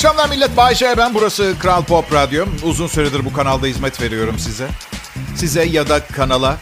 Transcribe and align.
akşamlar 0.00 0.28
millet. 0.28 0.56
Bayşe 0.56 0.94
ben. 0.96 1.14
Burası 1.14 1.54
Kral 1.58 1.82
Pop 1.82 2.12
Radyo. 2.12 2.46
Uzun 2.62 2.86
süredir 2.86 3.24
bu 3.24 3.32
kanalda 3.32 3.66
hizmet 3.66 4.00
veriyorum 4.00 4.38
size. 4.38 4.68
Size 5.36 5.64
ya 5.64 5.88
da 5.88 6.06
kanala 6.06 6.56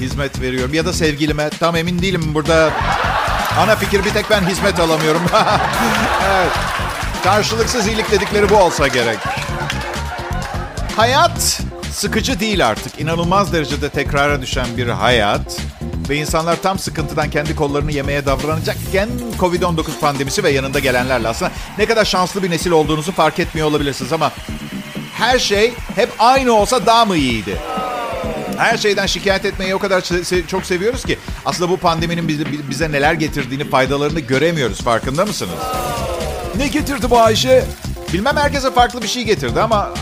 hizmet 0.00 0.40
veriyorum. 0.40 0.74
Ya 0.74 0.86
da 0.86 0.92
sevgilime. 0.92 1.50
Tam 1.50 1.76
emin 1.76 2.02
değilim 2.02 2.34
burada. 2.34 2.70
Ana 3.58 3.76
fikir 3.76 4.04
bir 4.04 4.10
tek 4.10 4.30
ben 4.30 4.40
hizmet 4.46 4.80
alamıyorum. 4.80 5.22
evet. 6.26 6.52
Karşılıksız 7.24 7.86
iyilik 7.86 8.10
dedikleri 8.10 8.50
bu 8.50 8.56
olsa 8.56 8.88
gerek. 8.88 9.18
Hayat 10.96 11.60
sıkıcı 11.94 12.40
değil 12.40 12.66
artık. 12.66 13.00
İnanılmaz 13.00 13.52
derecede 13.52 13.88
tekrara 13.88 14.42
düşen 14.42 14.66
bir 14.76 14.88
hayat. 14.88 15.60
Ve 16.08 16.16
insanlar 16.16 16.62
tam 16.62 16.78
sıkıntıdan 16.78 17.30
kendi 17.30 17.56
kollarını 17.56 17.92
yemeye 17.92 18.26
davranacakken 18.26 19.08
Covid-19 19.38 19.82
pandemisi 20.00 20.44
ve 20.44 20.50
yanında 20.50 20.78
gelenlerle 20.78 21.28
aslında 21.28 21.52
ne 21.78 21.86
kadar 21.86 22.04
şanslı 22.04 22.42
bir 22.42 22.50
nesil 22.50 22.70
olduğunuzu 22.70 23.12
fark 23.12 23.38
etmiyor 23.38 23.68
olabilirsiniz 23.68 24.12
ama 24.12 24.32
her 25.12 25.38
şey 25.38 25.72
hep 25.94 26.08
aynı 26.18 26.52
olsa 26.52 26.86
daha 26.86 27.04
mı 27.04 27.16
iyiydi? 27.16 27.56
Her 28.58 28.76
şeyden 28.76 29.06
şikayet 29.06 29.44
etmeyi 29.44 29.74
o 29.74 29.78
kadar 29.78 30.04
çok 30.48 30.66
seviyoruz 30.66 31.04
ki 31.04 31.18
aslında 31.44 31.70
bu 31.70 31.76
pandeminin 31.76 32.28
bize, 32.28 32.44
bize 32.70 32.92
neler 32.92 33.14
getirdiğini, 33.14 33.70
faydalarını 33.70 34.20
göremiyoruz. 34.20 34.82
Farkında 34.82 35.26
mısınız? 35.26 35.58
Ne 36.56 36.68
getirdi 36.68 37.10
bu 37.10 37.20
Ayşe? 37.20 37.64
Bilmem 38.12 38.36
herkese 38.36 38.70
farklı 38.70 39.02
bir 39.02 39.08
şey 39.08 39.22
getirdi 39.22 39.60
ama 39.60 39.94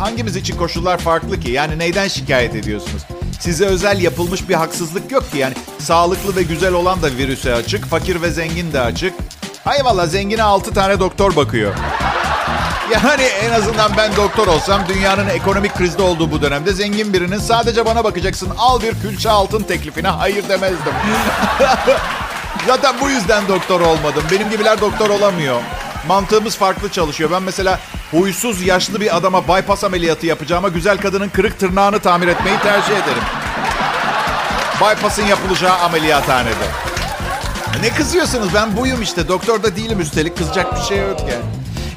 hangimiz 0.00 0.36
için 0.36 0.56
koşullar 0.56 0.98
farklı 0.98 1.40
ki? 1.40 1.50
Yani 1.50 1.78
neyden 1.78 2.08
şikayet 2.08 2.54
ediyorsunuz? 2.54 3.02
Size 3.40 3.64
özel 3.64 4.00
yapılmış 4.00 4.48
bir 4.48 4.54
haksızlık 4.54 5.12
yok 5.12 5.32
ki. 5.32 5.38
Yani 5.38 5.54
sağlıklı 5.78 6.36
ve 6.36 6.42
güzel 6.42 6.72
olan 6.72 7.02
da 7.02 7.06
virüse 7.06 7.54
açık, 7.54 7.86
fakir 7.86 8.22
ve 8.22 8.30
zengin 8.30 8.72
de 8.72 8.80
açık. 8.80 9.14
Hay 9.64 9.84
valla 9.84 10.06
zengine 10.06 10.42
6 10.42 10.74
tane 10.74 11.00
doktor 11.00 11.36
bakıyor. 11.36 11.74
Yani 12.92 13.22
en 13.22 13.50
azından 13.50 13.92
ben 13.96 14.16
doktor 14.16 14.46
olsam 14.46 14.82
dünyanın 14.88 15.28
ekonomik 15.28 15.74
krizde 15.74 16.02
olduğu 16.02 16.30
bu 16.30 16.42
dönemde 16.42 16.72
zengin 16.72 17.12
birinin 17.12 17.38
sadece 17.38 17.86
bana 17.86 18.04
bakacaksın 18.04 18.52
al 18.58 18.82
bir 18.82 18.90
külçe 19.00 19.30
altın 19.30 19.62
teklifine 19.62 20.08
hayır 20.08 20.48
demezdim. 20.48 20.92
Zaten 22.66 22.94
bu 23.00 23.10
yüzden 23.10 23.48
doktor 23.48 23.80
olmadım. 23.80 24.22
Benim 24.30 24.50
gibiler 24.50 24.80
doktor 24.80 25.10
olamıyor. 25.10 25.60
Mantığımız 26.08 26.56
farklı 26.56 26.88
çalışıyor. 26.88 27.30
Ben 27.30 27.42
mesela 27.42 27.80
huysuz 28.10 28.62
yaşlı 28.62 29.00
bir 29.00 29.16
adama 29.16 29.48
bypass 29.48 29.84
ameliyatı 29.84 30.26
yapacağıma 30.26 30.68
güzel 30.68 30.98
kadının 30.98 31.28
kırık 31.28 31.58
tırnağını 31.58 32.00
tamir 32.00 32.28
etmeyi 32.28 32.58
tercih 32.58 32.92
ederim. 32.92 33.22
Bypass'ın 34.80 35.26
yapılacağı 35.26 35.78
ameliyathanede. 35.78 36.66
Ne 37.82 37.88
kızıyorsunuz? 37.88 38.48
Ben 38.54 38.76
buyum 38.76 39.02
işte. 39.02 39.28
Doktor 39.28 39.62
da 39.62 39.76
değilim 39.76 40.00
üstelik. 40.00 40.36
Kızacak 40.38 40.76
bir 40.76 40.80
şey 40.80 40.98
yok 40.98 41.20
yani. 41.20 41.44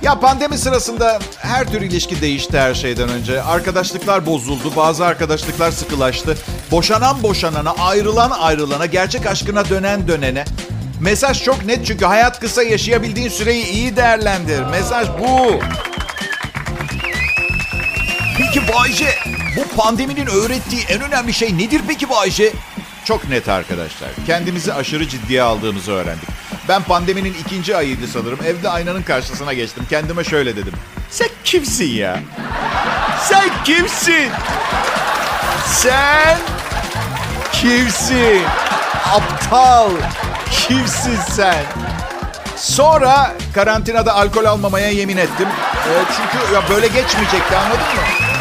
Ya 0.02 0.20
pandemi 0.20 0.58
sırasında 0.58 1.20
her 1.38 1.72
tür 1.72 1.82
ilişki 1.82 2.22
değişti 2.22 2.60
her 2.60 2.74
şeyden 2.74 3.10
önce. 3.10 3.44
Arkadaşlıklar 3.44 4.26
bozuldu, 4.26 4.72
bazı 4.76 5.06
arkadaşlıklar 5.06 5.72
sıkılaştı. 5.72 6.38
Boşanan 6.72 7.24
boşanana, 7.24 7.72
ayrılan 7.72 8.32
ayrılana, 8.32 8.86
gerçek 8.86 9.26
aşkına 9.26 9.70
dönen 9.70 10.08
dönene. 10.08 10.46
Mesaj 11.02 11.44
çok 11.44 11.66
net 11.66 11.86
çünkü 11.86 12.06
hayat 12.06 12.40
kısa 12.40 12.64
yaşayabildiğin 12.64 13.30
süreyi 13.30 13.66
iyi 13.66 13.96
değerlendir. 13.96 14.64
Mesaj 14.64 15.08
bu. 15.20 15.60
Peki 18.38 18.62
Bayce, 18.74 19.16
bu 19.58 19.76
pandeminin 19.78 20.28
öğrettiği 20.28 20.82
en 20.90 21.02
önemli 21.02 21.34
şey 21.34 21.58
nedir 21.58 21.82
peki 21.88 22.10
Bayce? 22.10 22.54
Çok 23.06 23.30
net 23.30 23.50
arkadaşlar. 23.50 24.10
Kendimizi 24.28 24.74
aşırı 24.74 25.08
ciddiye 25.08 25.42
aldığımızı 25.42 25.92
öğrendik. 25.92 26.30
Ben 26.70 26.84
pandeminin 26.84 27.34
ikinci 27.46 27.78
ayıydı 27.78 28.08
sanırım. 28.08 28.40
Evde 28.46 28.70
aynanın 28.70 29.04
karşısına 29.04 29.54
geçtim. 29.54 29.84
Kendime 29.90 30.24
şöyle 30.24 30.56
dedim. 30.56 30.74
Sen 31.10 31.28
kimsin 31.44 31.90
ya? 31.90 32.20
Sen 33.22 33.50
kimsin? 33.66 34.30
Sen 35.68 36.38
kimsin? 37.52 38.42
Aptal. 39.14 39.90
Kimsin 40.52 41.18
sen? 41.30 41.64
Sonra 42.58 43.34
karantinada 43.54 44.14
alkol 44.16 44.46
almamaya 44.46 44.90
yemin 44.90 45.18
ettim. 45.18 45.48
E, 45.74 45.92
çünkü 46.18 46.54
ya 46.54 46.62
böyle 46.70 46.88
geçmeyecekti 46.88 47.58
anladın 47.58 47.80
mı? 47.80 48.33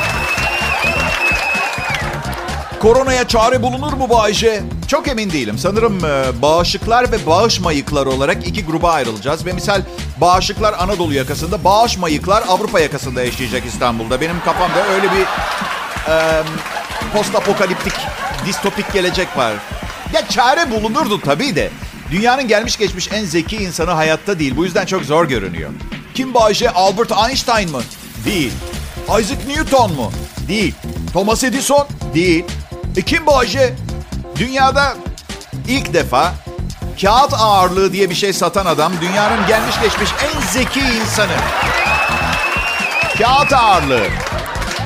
Koronaya 2.82 3.28
çare 3.28 3.62
bulunur 3.62 3.93
mu 3.93 4.10
Bayşe? 4.10 4.62
Çok 4.88 5.09
emin 5.09 5.31
değilim. 5.31 5.59
Sanırım 5.59 6.04
e, 6.04 6.43
bağışıklar 6.43 7.12
ve 7.12 7.26
bağış 7.26 7.60
mayıklar 7.60 8.06
olarak 8.06 8.47
iki 8.48 8.65
gruba 8.65 8.93
ayrılacağız. 8.93 9.47
Ve 9.47 9.53
misal 9.53 9.82
bağışıklar 10.20 10.75
Anadolu 10.78 11.15
yakasında, 11.15 11.65
bağış 11.65 11.98
mayıklar 11.98 12.44
Avrupa 12.48 12.81
yakasında 12.81 13.25
yaşayacak 13.25 13.66
İstanbul'da. 13.66 14.21
Benim 14.21 14.41
kafamda 14.44 14.87
öyle 14.87 15.03
bir 15.03 15.22
e, 16.12 16.42
post 17.12 17.34
apokaliptik, 17.34 17.92
distopik 18.47 18.92
gelecek 18.92 19.37
var. 19.37 19.53
Ya 20.15 20.28
çare 20.28 20.71
bulunurdu 20.71 21.21
tabii 21.21 21.56
de. 21.56 21.71
Dünyanın 22.10 22.48
gelmiş 22.48 22.76
geçmiş 22.76 23.09
en 23.12 23.25
zeki 23.25 23.56
insanı 23.56 23.91
hayatta 23.91 24.38
değil. 24.38 24.56
Bu 24.56 24.65
yüzden 24.65 24.87
çok 24.87 25.04
zor 25.04 25.28
görünüyor. 25.28 25.71
Kim 26.15 26.34
Bayşe? 26.34 26.71
Albert 26.71 27.12
Einstein 27.28 27.71
mı? 27.71 27.82
Değil. 28.25 28.53
Isaac 29.09 29.47
Newton 29.48 29.92
mu? 29.92 30.12
Değil. 30.48 30.75
Thomas 31.12 31.44
Edison? 31.44 31.87
Değil. 32.15 32.44
E 32.97 33.03
kim 33.03 33.26
bu 33.26 33.36
Ayşe? 33.36 33.75
Dünyada 34.38 34.94
ilk 35.69 35.94
defa 35.94 36.34
kağıt 37.00 37.34
ağırlığı 37.34 37.92
diye 37.92 38.10
bir 38.10 38.14
şey 38.14 38.32
satan 38.32 38.66
adam 38.66 38.92
dünyanın 39.00 39.47
gelmiş 39.47 39.80
geçmiş 39.82 40.10
en 40.22 40.41
zeki 40.41 40.80
insanı. 40.80 41.36
Kağıt 43.19 43.53
ağırlığı. 43.53 44.06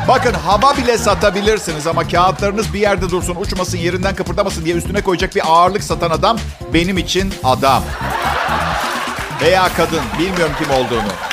Bakın 0.09 0.35
hava 0.35 0.77
bile 0.77 0.99
satabilirsiniz 0.99 1.87
ama 1.87 2.09
kağıtlarınız 2.09 2.75
bir 2.75 2.81
yerde 2.81 3.11
dursun, 3.11 3.37
uçmasın, 3.37 3.79
yerinden 3.79 4.15
kıpırdamasın 4.15 4.65
diye 4.65 4.75
üstüne 4.75 5.03
koyacak 5.03 5.35
bir 5.35 5.43
ağırlık 5.47 5.83
satan 5.83 6.11
adam 6.11 6.39
benim 6.75 6.99
için 6.99 7.35
adam. 7.45 7.83
Veya 9.43 9.69
kadın, 9.77 10.01
bilmiyorum 10.19 10.55
kim 10.59 10.71
olduğunu. 10.71 11.26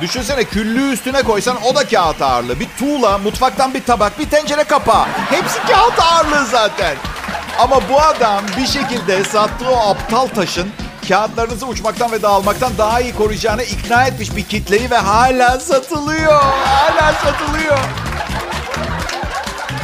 Düşünsene 0.00 0.44
küllüğü 0.44 0.92
üstüne 0.92 1.22
koysan 1.22 1.56
o 1.62 1.74
da 1.74 1.88
kağıt 1.88 2.22
ağırlığı. 2.22 2.60
Bir 2.60 2.68
tuğla, 2.78 3.18
mutfaktan 3.18 3.74
bir 3.74 3.84
tabak, 3.84 4.18
bir 4.18 4.30
tencere 4.30 4.64
kapağı. 4.64 5.04
Hepsi 5.30 5.58
kağıt 5.58 5.98
ağırlığı 5.98 6.46
zaten. 6.46 6.96
Ama 7.58 7.80
bu 7.88 8.00
adam 8.00 8.44
bir 8.56 8.66
şekilde 8.66 9.24
sattığı 9.24 9.70
o 9.70 9.90
aptal 9.90 10.26
taşın 10.26 10.68
kağıtlarınızı 11.08 11.66
uçmaktan 11.66 12.12
ve 12.12 12.22
dağılmaktan 12.22 12.72
daha 12.78 13.00
iyi 13.00 13.14
koruyacağını 13.14 13.62
ikna 13.62 14.04
etmiş 14.04 14.36
bir 14.36 14.44
kitleyi 14.44 14.90
ve 14.90 14.96
hala 14.96 15.60
satılıyor. 15.60 16.42
Hala 16.42 17.12
satılıyor. 17.12 17.78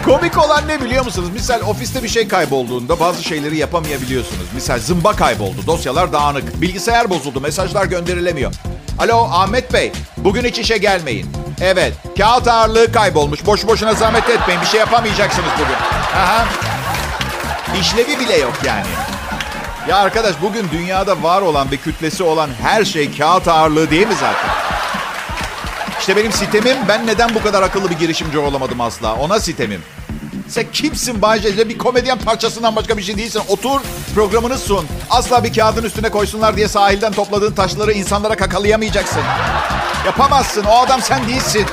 Komik 0.05 0.39
olan 0.39 0.69
ne 0.69 0.83
biliyor 0.83 1.05
musunuz? 1.05 1.31
Misal 1.33 1.61
ofiste 1.61 2.03
bir 2.03 2.09
şey 2.09 2.29
kaybolduğunda 2.29 3.01
bazı 3.01 3.23
şeyleri 3.23 3.57
yapamayabiliyorsunuz. 3.57 4.47
Misal 4.55 4.79
zımba 4.79 5.17
kayboldu, 5.17 5.67
dosyalar 5.67 6.13
dağınık, 6.13 6.61
bilgisayar 6.61 7.11
bozuldu, 7.11 7.41
mesajlar 7.41 7.85
gönderilemiyor. 7.85 8.53
Alo 8.99 9.29
Ahmet 9.33 9.73
Bey, 9.73 9.93
bugün 10.17 10.45
hiç 10.45 10.59
işe 10.59 10.79
gelmeyin. 10.79 11.27
Evet, 11.61 11.93
kağıt 12.19 12.49
ağırlığı 12.49 12.93
kaybolmuş. 12.93 13.47
Boş 13.47 13.67
boşuna 13.67 13.95
zahmet 13.95 14.31
etmeyin, 14.31 14.61
bir 14.61 14.67
şey 14.67 14.81
yapamayacaksınız 14.81 15.51
bugün. 15.55 15.77
Aha. 16.19 16.45
İşlevi 17.81 18.21
bile 18.21 18.37
yok 18.37 18.53
yani. 18.65 18.87
Ya 19.89 19.97
arkadaş 19.97 20.35
bugün 20.43 20.69
dünyada 20.73 21.23
var 21.23 21.43
olan 21.43 21.71
bir 21.71 21.77
kütlesi 21.77 22.23
olan 22.23 22.51
her 22.63 22.85
şey 22.85 23.17
kağıt 23.17 23.49
ağırlığı 23.49 23.91
değil 23.91 24.07
mi 24.07 24.15
zaten? 24.15 24.51
İşte 26.01 26.17
benim 26.17 26.33
sitemim 26.33 26.77
ben 26.89 27.07
neden 27.07 27.35
bu 27.35 27.43
kadar 27.43 27.63
akıllı 27.63 27.91
bir 27.91 27.99
girişimci 27.99 28.39
olamadım 28.39 28.81
asla. 28.81 29.15
Ona 29.15 29.41
sitemim. 29.41 29.83
Sen 30.49 30.65
kimsin 30.73 31.23
Bayce? 31.23 31.69
Bir 31.69 31.79
komedyen 31.79 32.19
parçasından 32.19 32.77
başka 32.77 32.97
bir 32.97 33.03
şey 33.03 33.17
değilsin. 33.17 33.43
Otur 33.49 33.81
programını 34.15 34.59
sun. 34.59 34.87
Asla 35.11 35.45
bir 35.45 35.53
kağıdın 35.53 35.83
üstüne 35.83 36.11
koysunlar 36.11 36.57
diye 36.57 36.69
sahilden 36.69 37.13
topladığın 37.13 37.53
taşları 37.53 37.93
insanlara 37.93 38.37
kakalayamayacaksın. 38.37 39.23
Yapamazsın. 40.07 40.65
O 40.65 40.73
adam 40.73 41.03
sen 41.03 41.29
değilsin. 41.29 41.67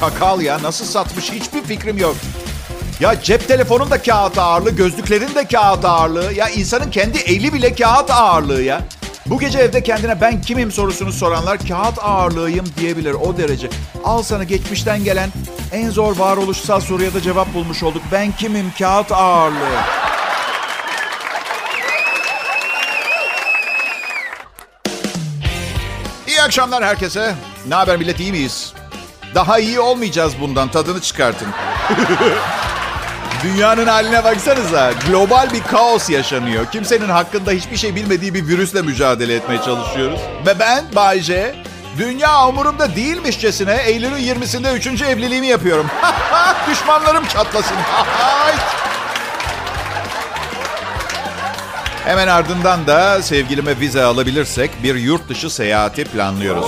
Çakal 0.00 0.40
ya. 0.40 0.62
Nasıl 0.62 0.84
satmış 0.84 1.30
hiçbir 1.32 1.62
fikrim 1.62 1.98
yok. 1.98 2.16
Ya 3.00 3.22
cep 3.22 3.48
telefonun 3.48 3.90
da 3.90 4.02
kağıt 4.02 4.38
ağırlığı, 4.38 4.70
gözlüklerin 4.70 5.34
de 5.34 5.44
kağıt 5.44 5.84
ağırlığı. 5.84 6.32
Ya 6.32 6.48
insanın 6.48 6.90
kendi 6.90 7.18
eli 7.18 7.52
bile 7.52 7.74
kağıt 7.74 8.10
ağırlığı 8.10 8.62
ya. 8.62 8.80
Bu 9.26 9.40
gece 9.40 9.58
evde 9.58 9.82
kendine 9.82 10.20
ben 10.20 10.40
kimim 10.42 10.72
sorusunu 10.72 11.12
soranlar 11.12 11.58
kağıt 11.68 11.98
ağırlığıyım 12.02 12.66
diyebilir 12.80 13.14
o 13.14 13.36
derece. 13.36 13.68
Al 14.04 14.22
sana 14.22 14.44
geçmişten 14.44 15.04
gelen 15.04 15.30
en 15.74 15.90
zor 15.90 16.16
varoluşsal 16.16 16.80
soruya 16.80 17.14
da 17.14 17.20
cevap 17.20 17.54
bulmuş 17.54 17.82
olduk. 17.82 18.02
Ben 18.12 18.32
kimim 18.32 18.72
kağıt 18.78 19.12
ağırlığı. 19.12 19.80
İyi 26.26 26.42
akşamlar 26.42 26.84
herkese. 26.84 27.34
Ne 27.68 27.74
haber 27.74 27.96
millet 27.96 28.20
iyi 28.20 28.32
miyiz? 28.32 28.74
Daha 29.34 29.58
iyi 29.58 29.80
olmayacağız 29.80 30.40
bundan 30.40 30.68
tadını 30.68 31.00
çıkartın. 31.00 31.48
Dünyanın 33.44 33.86
haline 33.86 34.24
baksanıza. 34.24 34.92
Global 35.08 35.52
bir 35.52 35.62
kaos 35.62 36.10
yaşanıyor. 36.10 36.66
Kimsenin 36.72 37.08
hakkında 37.08 37.50
hiçbir 37.50 37.76
şey 37.76 37.94
bilmediği 37.94 38.34
bir 38.34 38.48
virüsle 38.48 38.82
mücadele 38.82 39.34
etmeye 39.34 39.62
çalışıyoruz. 39.62 40.20
Ve 40.46 40.58
ben 40.58 40.84
Bay 40.94 41.20
J, 41.20 41.54
dünya 41.98 42.48
umurumda 42.48 42.96
değilmişçesine 42.96 43.82
Eylül'ün 43.86 44.16
20'sinde 44.16 44.74
3. 44.74 45.02
evliliğimi 45.02 45.46
yapıyorum. 45.46 45.86
Düşmanlarım 46.70 47.26
çatlasın. 47.26 47.76
Hemen 52.04 52.28
ardından 52.28 52.86
da 52.86 53.22
sevgilime 53.22 53.80
vize 53.80 54.02
alabilirsek 54.02 54.70
bir 54.82 54.94
yurt 54.94 55.28
dışı 55.28 55.50
seyahati 55.50 56.04
planlıyoruz. 56.04 56.66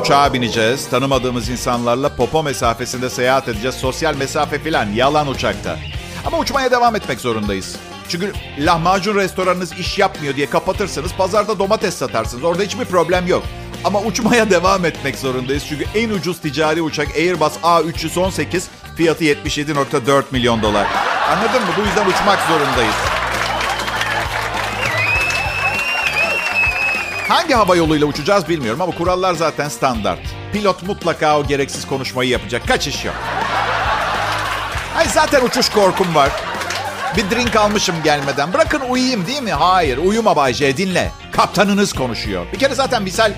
Uçağa 0.00 0.32
bineceğiz. 0.32 0.88
Tanımadığımız 0.88 1.48
insanlarla 1.48 2.16
popo 2.16 2.42
mesafesinde 2.42 3.10
seyahat 3.10 3.48
edeceğiz. 3.48 3.76
Sosyal 3.76 4.16
mesafe 4.16 4.58
filan 4.58 4.86
yalan 4.86 5.28
uçakta. 5.28 5.76
Ama 6.26 6.38
uçmaya 6.38 6.70
devam 6.70 6.96
etmek 6.96 7.20
zorundayız. 7.20 7.76
Çünkü 8.08 8.32
lahmacun 8.58 9.14
restoranınız 9.16 9.72
iş 9.72 9.98
yapmıyor 9.98 10.36
diye 10.36 10.50
kapatırsanız 10.50 11.14
pazarda 11.14 11.58
domates 11.58 11.94
satarsınız. 11.94 12.44
Orada 12.44 12.62
hiçbir 12.62 12.84
problem 12.84 13.26
yok. 13.26 13.42
Ama 13.84 14.00
uçmaya 14.00 14.50
devam 14.50 14.84
etmek 14.84 15.18
zorundayız. 15.18 15.64
Çünkü 15.68 15.86
en 15.94 16.10
ucuz 16.10 16.40
ticari 16.40 16.82
uçak 16.82 17.08
Airbus 17.16 17.52
A318 17.62 18.62
fiyatı 18.96 19.24
77.4 19.24 20.22
milyon 20.30 20.62
dolar. 20.62 20.86
Anladın 21.30 21.62
mı? 21.62 21.68
Bu 21.76 21.80
yüzden 21.80 22.06
uçmak 22.06 22.38
zorundayız. 22.48 22.94
Hangi 27.28 27.54
hava 27.54 27.76
yoluyla 27.76 28.06
uçacağız 28.06 28.48
bilmiyorum 28.48 28.80
ama 28.80 28.92
kurallar 28.92 29.34
zaten 29.34 29.68
standart. 29.68 30.20
Pilot 30.52 30.82
mutlaka 30.82 31.38
o 31.38 31.46
gereksiz 31.46 31.86
konuşmayı 31.86 32.30
yapacak. 32.30 32.68
Kaçış 32.68 33.04
yok. 33.04 33.14
Ay 34.96 35.08
zaten 35.08 35.44
uçuş 35.44 35.68
korkum 35.68 36.14
var. 36.14 36.30
Bir 37.16 37.30
drink 37.30 37.56
almışım 37.56 37.94
gelmeden. 38.04 38.52
Bırakın 38.52 38.80
uyuyayım 38.80 39.26
değil 39.26 39.42
mi? 39.42 39.52
Hayır 39.52 39.98
uyuma 39.98 40.36
Bay 40.36 40.52
J 40.54 40.76
dinle. 40.76 41.10
Kaptanınız 41.32 41.92
konuşuyor. 41.92 42.46
Bir 42.52 42.58
kere 42.58 42.74
zaten 42.74 43.02
misal 43.02 43.32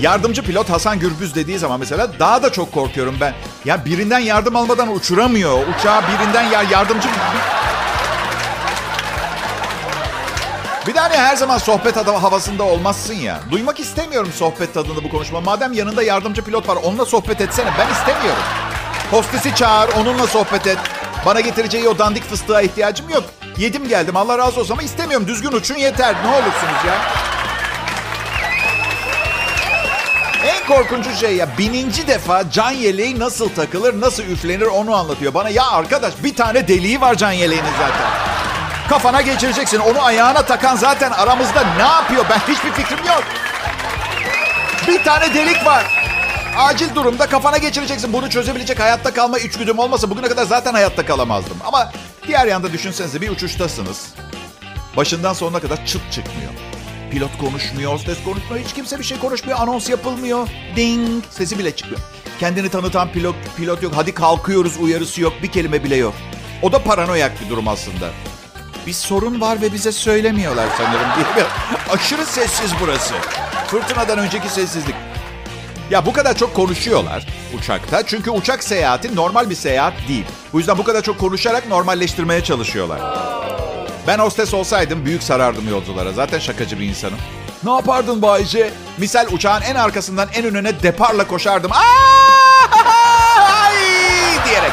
yardımcı 0.00 0.42
pilot 0.42 0.70
Hasan 0.70 0.98
Gürbüz 0.98 1.34
dediği 1.34 1.58
zaman 1.58 1.80
mesela 1.80 2.18
daha 2.18 2.42
da 2.42 2.52
çok 2.52 2.72
korkuyorum 2.72 3.16
ben. 3.20 3.34
Ya 3.64 3.84
birinden 3.84 4.18
yardım 4.18 4.56
almadan 4.56 4.94
uçuramıyor. 4.94 5.58
Uçağı 5.66 6.02
birinden 6.02 6.42
ya 6.42 6.62
yardımcı... 6.62 7.08
Bir 10.86 10.94
hani 10.94 11.16
her 11.16 11.36
zaman 11.36 11.58
sohbet 11.58 11.96
havasında 11.96 12.62
olmazsın 12.62 13.14
ya. 13.14 13.40
Duymak 13.50 13.80
istemiyorum 13.80 14.32
sohbet 14.36 14.74
tadında 14.74 15.04
bu 15.04 15.10
konuşma. 15.10 15.40
Madem 15.40 15.72
yanında 15.72 16.02
yardımcı 16.02 16.42
pilot 16.42 16.68
var 16.68 16.78
onunla 16.82 17.04
sohbet 17.04 17.40
etsene. 17.40 17.70
Ben 17.78 17.92
istemiyorum. 17.92 18.42
Hostesi 19.10 19.54
çağır 19.54 19.90
onunla 20.00 20.26
sohbet 20.26 20.66
et. 20.66 20.78
Bana 21.26 21.40
getireceği 21.40 21.88
o 21.88 21.98
dandik 21.98 22.24
fıstığa 22.24 22.62
ihtiyacım 22.62 23.08
yok. 23.08 23.24
Yedim 23.58 23.88
geldim 23.88 24.16
Allah 24.16 24.38
razı 24.38 24.60
olsun 24.60 24.72
ama 24.72 24.82
istemiyorum. 24.82 25.26
Düzgün 25.26 25.52
uçun 25.52 25.76
yeter. 25.76 26.14
Ne 26.24 26.28
olursunuz 26.28 26.84
ya. 26.86 26.94
En 30.70 30.76
korkuncu 30.76 31.16
şey 31.16 31.36
ya 31.36 31.48
bininci 31.58 32.06
defa 32.06 32.50
can 32.50 32.70
yeleği 32.70 33.18
nasıl 33.18 33.48
takılır, 33.48 34.00
nasıl 34.00 34.22
üflenir 34.22 34.66
onu 34.66 34.94
anlatıyor. 34.94 35.34
Bana 35.34 35.48
ya 35.48 35.70
arkadaş 35.70 36.14
bir 36.24 36.36
tane 36.36 36.68
deliği 36.68 37.00
var 37.00 37.14
can 37.14 37.32
yeleğinin 37.32 37.70
zaten. 37.78 38.10
Kafana 38.88 39.20
geçireceksin. 39.20 39.78
Onu 39.78 40.02
ayağına 40.02 40.42
takan 40.42 40.76
zaten 40.76 41.10
aramızda 41.10 41.64
ne 41.76 41.82
yapıyor? 41.82 42.24
Ben 42.30 42.38
hiçbir 42.54 42.72
fikrim 42.72 43.06
yok. 43.06 43.22
Bir 44.88 45.04
tane 45.04 45.34
delik 45.34 45.66
var. 45.66 45.84
Acil 46.58 46.94
durumda 46.94 47.26
kafana 47.26 47.58
geçireceksin. 47.58 48.12
Bunu 48.12 48.30
çözebilecek 48.30 48.80
hayatta 48.80 49.14
kalma 49.14 49.38
içgüdüm 49.38 49.78
olmasa 49.78 50.10
bugüne 50.10 50.28
kadar 50.28 50.44
zaten 50.44 50.72
hayatta 50.72 51.06
kalamazdım. 51.06 51.56
Ama 51.66 51.92
diğer 52.26 52.46
yanda 52.46 52.72
düşünsenize 52.72 53.20
bir 53.20 53.30
uçuştasınız. 53.30 54.08
Başından 54.96 55.32
sonuna 55.32 55.60
kadar 55.60 55.86
çıt 55.86 56.12
çıkmıyor. 56.12 56.69
Pilot 57.10 57.38
konuşmuyor, 57.38 57.92
hostes 57.92 58.24
konuşmuyor, 58.24 58.64
hiç 58.64 58.72
kimse 58.74 58.98
bir 58.98 59.04
şey 59.04 59.18
konuşmuyor, 59.18 59.58
anons 59.58 59.88
yapılmıyor. 59.88 60.48
Ding, 60.76 61.24
sesi 61.30 61.58
bile 61.58 61.76
çıkmıyor. 61.76 62.00
Kendini 62.40 62.68
tanıtan 62.68 63.12
pilot, 63.12 63.34
pilot 63.56 63.82
yok, 63.82 63.92
hadi 63.96 64.14
kalkıyoruz 64.14 64.76
uyarısı 64.80 65.20
yok, 65.20 65.32
bir 65.42 65.48
kelime 65.48 65.84
bile 65.84 65.96
yok. 65.96 66.14
O 66.62 66.72
da 66.72 66.82
paranoyak 66.82 67.40
bir 67.44 67.50
durum 67.50 67.68
aslında. 67.68 68.10
Bir 68.86 68.92
sorun 68.92 69.40
var 69.40 69.62
ve 69.62 69.72
bize 69.72 69.92
söylemiyorlar 69.92 70.68
sanırım. 70.78 71.26
Aşırı 71.90 72.26
sessiz 72.26 72.72
burası. 72.80 73.14
Fırtınadan 73.66 74.18
önceki 74.18 74.48
sessizlik. 74.48 74.94
Ya 75.90 76.06
bu 76.06 76.12
kadar 76.12 76.36
çok 76.36 76.54
konuşuyorlar 76.54 77.26
uçakta. 77.58 78.06
Çünkü 78.06 78.30
uçak 78.30 78.64
seyahati 78.64 79.16
normal 79.16 79.50
bir 79.50 79.54
seyahat 79.54 79.94
değil. 80.08 80.24
Bu 80.52 80.58
yüzden 80.58 80.78
bu 80.78 80.84
kadar 80.84 81.02
çok 81.02 81.18
konuşarak 81.18 81.68
normalleştirmeye 81.68 82.44
çalışıyorlar. 82.44 83.00
Ben 84.06 84.18
hostes 84.18 84.54
olsaydım 84.54 85.04
büyük 85.04 85.22
sarardım 85.22 85.68
yolculara. 85.68 86.12
Zaten 86.12 86.38
şakacı 86.38 86.80
bir 86.80 86.84
insanım. 86.88 87.18
Ne 87.64 87.70
yapardın 87.70 88.22
Bayce? 88.22 88.70
Misal 88.98 89.26
uçağın 89.32 89.62
en 89.62 89.74
arkasından 89.74 90.28
en 90.34 90.44
önüne 90.44 90.82
deparla 90.82 91.26
koşardım. 91.26 91.72
Ay! 91.74 91.84
diyerek. 94.44 94.72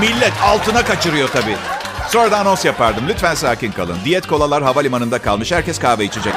Millet 0.00 0.32
altına 0.42 0.84
kaçırıyor 0.84 1.28
tabii. 1.28 1.56
Sonra 2.08 2.30
da 2.30 2.38
anons 2.38 2.64
yapardım. 2.64 3.04
Lütfen 3.08 3.34
sakin 3.34 3.72
kalın. 3.72 3.98
Diyet 4.04 4.26
kolalar 4.26 4.62
havalimanında 4.62 5.18
kalmış. 5.18 5.52
Herkes 5.52 5.78
kahve 5.78 6.04
içecek. 6.04 6.34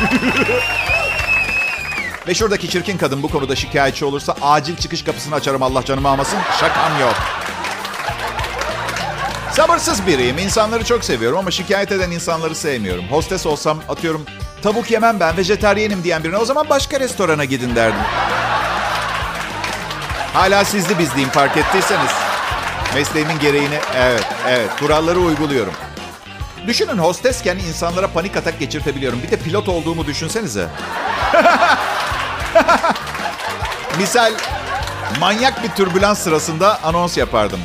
Ve 2.28 2.34
şuradaki 2.34 2.68
çirkin 2.70 2.98
kadın 2.98 3.22
bu 3.22 3.28
konuda 3.28 3.56
şikayetçi 3.56 4.04
olursa 4.04 4.36
acil 4.42 4.76
çıkış 4.76 5.02
kapısını 5.04 5.34
açarım 5.34 5.62
Allah 5.62 5.84
canımı 5.84 6.08
almasın. 6.08 6.38
Şakam 6.60 7.00
yok. 7.00 7.14
Sabırsız 9.52 10.06
biriyim. 10.06 10.38
İnsanları 10.38 10.84
çok 10.84 11.04
seviyorum 11.04 11.38
ama 11.38 11.50
şikayet 11.50 11.92
eden 11.92 12.10
insanları 12.10 12.54
sevmiyorum. 12.54 13.04
Hostes 13.10 13.46
olsam 13.46 13.78
atıyorum 13.88 14.26
tavuk 14.62 14.90
yemem 14.90 15.20
ben 15.20 15.36
vejeteryenim 15.36 16.04
diyen 16.04 16.24
birine 16.24 16.36
o 16.36 16.44
zaman 16.44 16.68
başka 16.70 17.00
restorana 17.00 17.44
gidin 17.44 17.76
derdim. 17.76 18.00
Hala 20.34 20.64
sizli 20.64 20.98
bizliyim 20.98 21.28
fark 21.28 21.56
ettiyseniz. 21.56 22.10
Mesleğimin 22.94 23.38
gereğini 23.38 23.78
evet 23.96 24.24
evet 24.48 24.70
kuralları 24.78 25.18
uyguluyorum. 25.18 25.72
Düşünün 26.66 26.98
hostesken 26.98 27.56
insanlara 27.58 28.08
panik 28.08 28.36
atak 28.36 28.58
geçirtebiliyorum. 28.58 29.22
Bir 29.22 29.30
de 29.30 29.36
pilot 29.36 29.68
olduğumu 29.68 30.06
düşünsenize. 30.06 30.68
Misal 33.98 34.32
manyak 35.20 35.62
bir 35.62 35.68
türbülans 35.68 36.18
sırasında 36.18 36.82
anons 36.82 37.16
yapardım. 37.16 37.60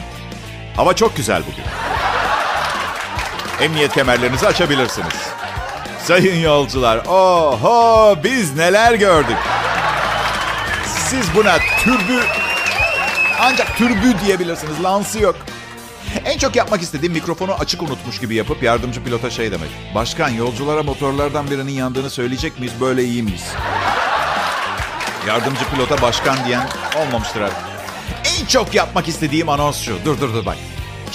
Hava 0.76 0.96
çok 0.96 1.18
güzel 1.18 1.44
bugün. 1.52 1.65
Emniyet 3.62 3.94
kemerlerinizi 3.94 4.48
açabilirsiniz. 4.48 5.14
Sayın 6.04 6.40
yolcular, 6.40 6.98
oho 7.06 8.16
biz 8.24 8.56
neler 8.56 8.94
gördük. 8.94 9.38
Siz 10.86 11.36
buna 11.36 11.58
türbü 11.84 12.22
ancak 13.40 13.78
türbü 13.78 14.14
diyebilirsiniz. 14.26 14.84
Lansı 14.84 15.20
yok. 15.20 15.36
En 16.26 16.38
çok 16.38 16.56
yapmak 16.56 16.82
istediğim 16.82 17.14
mikrofonu 17.14 17.54
açık 17.54 17.82
unutmuş 17.84 18.20
gibi 18.20 18.36
yapıp 18.36 18.64
yardımcı 18.64 19.04
pilota 19.04 19.30
şey 19.30 19.52
demek. 19.52 19.70
Başkan 19.96 20.30
yolculara 20.30 20.84
motorlardan 20.84 21.52
birinin 21.52 21.72
yandığını 21.72 22.10
söyleyecek 22.10 22.60
miyiz? 22.60 22.74
Böyle 22.82 23.04
iyi 23.04 23.24
miyiz? 23.24 23.46
Yardımcı 25.28 25.66
pilota 25.74 26.02
başkan 26.02 26.38
diyen 26.48 26.68
olmamıştır 26.98 27.42
artık. 27.42 27.58
En 28.42 28.46
çok 28.46 28.76
yapmak 28.76 29.08
istediğim 29.08 29.50
anons 29.50 29.82
şu. 29.82 30.06
Dur 30.06 30.22
dur 30.22 30.34
dur 30.34 30.46
bak. 30.46 30.58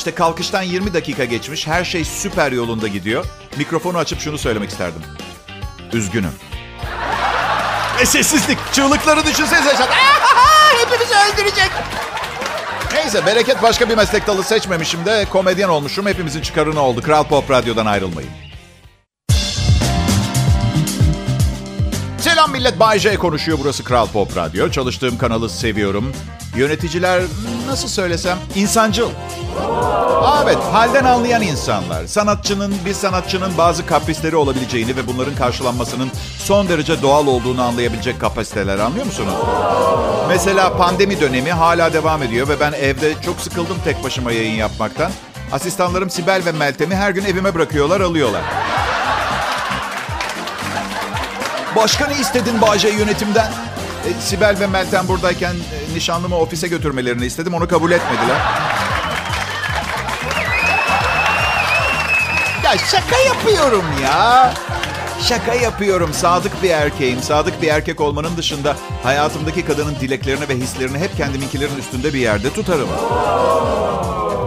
İşte 0.00 0.14
kalkıştan 0.14 0.62
20 0.62 0.95
dakika 0.95 1.25
geçmiş. 1.25 1.66
Her 1.66 1.85
şey 1.85 2.04
süper 2.04 2.52
yolunda 2.52 2.88
gidiyor. 2.88 3.25
Mikrofonu 3.57 3.99
açıp 3.99 4.21
şunu 4.21 4.38
söylemek 4.38 4.71
isterdim. 4.71 5.02
Üzgünüm. 5.92 6.33
Ve 8.00 8.07
sessizlik. 8.07 8.59
Çığlıkları 8.73 9.26
düşünsenize. 9.26 9.75
Hepimizi 10.78 11.14
öldürecek. 11.14 11.71
Neyse 12.95 13.26
bereket 13.26 13.62
başka 13.62 13.88
bir 13.88 13.95
meslek 13.95 14.26
dalı 14.26 14.42
seçmemişim 14.42 15.04
de 15.04 15.26
komedyen 15.30 15.69
olmuşum. 15.69 16.07
Hepimizin 16.07 16.42
çıkarını 16.42 16.80
oldu. 16.80 17.02
Kral 17.02 17.25
Pop 17.25 17.50
Radyo'dan 17.50 17.87
ayrılmayın. 17.87 18.30
Selam 22.19 22.52
millet. 22.52 22.80
Bay 22.80 22.99
J 22.99 23.16
konuşuyor. 23.16 23.59
Burası 23.62 23.85
Kral 23.85 24.07
Pop 24.07 24.37
Radyo. 24.37 24.71
Çalıştığım 24.71 25.19
kanalı 25.19 25.50
seviyorum. 25.50 26.12
Yöneticiler 26.57 27.23
nasıl 27.66 27.88
söylesem 27.88 28.38
insancıl. 28.54 29.11
Evet, 30.45 30.59
halden 30.73 31.04
anlayan 31.04 31.42
insanlar. 31.42 32.07
Sanatçının, 32.07 32.75
bir 32.87 32.95
sanatçının 32.95 33.59
bazı 33.59 33.87
kaprisleri 33.87 34.37
olabileceğini 34.37 34.97
ve 34.97 35.07
bunların 35.07 35.35
karşılanmasının 35.35 36.11
son 36.38 36.69
derece 36.69 37.02
doğal 37.02 37.26
olduğunu 37.26 37.62
anlayabilecek 37.62 38.21
kapasiteler 38.21 38.78
anlıyor 38.78 39.07
musunuz? 39.07 39.35
Mesela 40.28 40.76
pandemi 40.76 41.21
dönemi 41.21 41.52
hala 41.52 41.92
devam 41.92 42.23
ediyor 42.23 42.49
ve 42.49 42.61
ben 42.61 42.73
evde 42.73 43.14
çok 43.25 43.40
sıkıldım 43.40 43.76
tek 43.85 44.04
başıma 44.04 44.33
yayın 44.33 44.54
yapmaktan. 44.54 45.12
Asistanlarım 45.52 46.11
Sibel 46.11 46.42
ve 46.47 46.52
Meltem'i 46.52 46.97
her 46.97 47.11
gün 47.11 47.25
evime 47.25 47.54
bırakıyorlar, 47.54 48.00
alıyorlar. 48.00 48.42
Başka 51.76 52.07
ne 52.07 52.21
istedin 52.21 52.61
Bağcay 52.61 52.95
yönetimden? 52.95 53.52
E, 54.07 54.21
Sibel 54.21 54.57
ve 54.61 54.66
Meltem 54.66 55.09
buradayken 55.09 55.54
e, 55.54 55.95
nişanlımı 55.95 56.37
ofise 56.37 56.69
götürmelerini 56.69 57.26
istedim. 57.26 57.54
Onu 57.54 57.69
kabul 57.69 57.90
etmediler. 57.90 58.37
Ya 62.70 62.78
şaka 62.78 63.18
yapıyorum 63.18 63.84
ya. 64.02 64.54
Şaka 65.22 65.54
yapıyorum. 65.54 66.12
Sadık 66.12 66.62
bir 66.62 66.70
erkeğim. 66.70 67.22
Sadık 67.22 67.62
bir 67.62 67.68
erkek 67.68 68.00
olmanın 68.00 68.36
dışında 68.36 68.76
hayatımdaki 69.02 69.64
kadının 69.64 69.94
dileklerini 70.00 70.48
ve 70.48 70.54
hislerini 70.54 70.98
hep 70.98 71.16
kendiminkilerin 71.16 71.76
üstünde 71.76 72.14
bir 72.14 72.18
yerde 72.18 72.52
tutarım. 72.52 72.88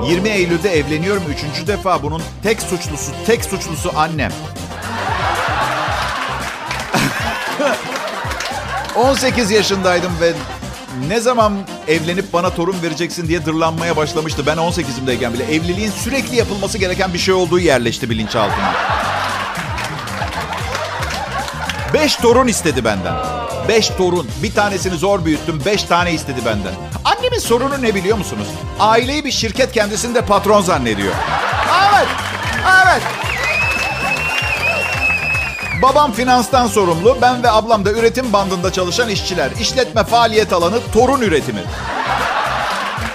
20 0.07 0.29
Eylül'de 0.29 0.77
evleniyorum. 0.77 1.23
Üçüncü 1.29 1.67
defa 1.67 2.03
bunun 2.03 2.21
tek 2.43 2.61
suçlusu, 2.61 3.11
tek 3.25 3.45
suçlusu 3.45 3.91
annem. 3.95 4.31
18 8.95 9.51
yaşındaydım 9.51 10.11
ve 10.21 10.33
ne 11.07 11.19
zaman 11.19 11.53
evlenip 11.87 12.33
bana 12.33 12.49
torun 12.49 12.81
vereceksin 12.81 13.27
diye 13.27 13.45
dırlanmaya 13.45 13.97
başlamıştı. 13.97 14.45
Ben 14.45 14.57
18'imdeyken 14.57 15.33
bile 15.33 15.43
evliliğin 15.55 15.91
sürekli 15.91 16.35
yapılması 16.35 16.77
gereken 16.77 17.13
bir 17.13 17.19
şey 17.19 17.33
olduğu 17.33 17.59
yerleşti 17.59 18.09
bilinçaltıma. 18.09 18.73
Beş 21.93 22.15
torun 22.15 22.47
istedi 22.47 22.85
benden. 22.85 23.15
Beş 23.67 23.89
torun. 23.89 24.27
Bir 24.43 24.53
tanesini 24.53 24.97
zor 24.97 25.25
büyüttüm. 25.25 25.61
Beş 25.65 25.83
tane 25.83 26.13
istedi 26.13 26.41
benden. 26.45 26.73
Annemin 27.05 27.39
sorunu 27.39 27.81
ne 27.81 27.95
biliyor 27.95 28.17
musunuz? 28.17 28.47
Aileyi 28.79 29.25
bir 29.25 29.31
şirket 29.31 29.71
kendisinde 29.71 30.21
patron 30.21 30.61
zannediyor. 30.61 31.13
Evet. 31.93 32.07
Evet. 32.85 33.01
Babam 35.83 36.11
finanstan 36.11 36.67
sorumlu. 36.67 37.17
Ben 37.21 37.43
ve 37.43 37.51
ablam 37.51 37.85
da 37.85 37.91
üretim 37.91 38.33
bandında 38.33 38.71
çalışan 38.71 39.09
işçiler. 39.09 39.51
İşletme 39.59 40.03
faaliyet 40.03 40.53
alanı 40.53 40.79
torun 40.93 41.21
üretimi. 41.21 41.63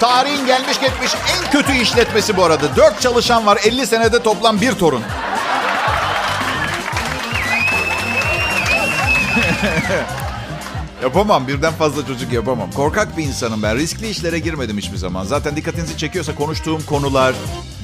Tarihin 0.00 0.46
gelmiş 0.46 0.80
geçmiş 0.80 1.14
en 1.14 1.50
kötü 1.50 1.72
işletmesi 1.72 2.36
bu 2.36 2.44
arada. 2.44 2.76
Dört 2.76 3.00
çalışan 3.00 3.46
var. 3.46 3.58
50 3.64 3.86
senede 3.86 4.22
toplam 4.22 4.60
bir 4.60 4.72
torun. 4.72 5.02
Yapamam. 11.02 11.48
Birden 11.48 11.72
fazla 11.72 12.06
çocuk 12.06 12.32
yapamam. 12.32 12.70
Korkak 12.70 13.16
bir 13.16 13.24
insanım 13.24 13.62
ben. 13.62 13.76
Riskli 13.76 14.08
işlere 14.08 14.38
girmedim 14.38 14.78
hiçbir 14.78 14.96
zaman. 14.96 15.24
Zaten 15.24 15.56
dikkatinizi 15.56 15.96
çekiyorsa 15.96 16.34
konuştuğum 16.34 16.86
konular, 16.86 17.34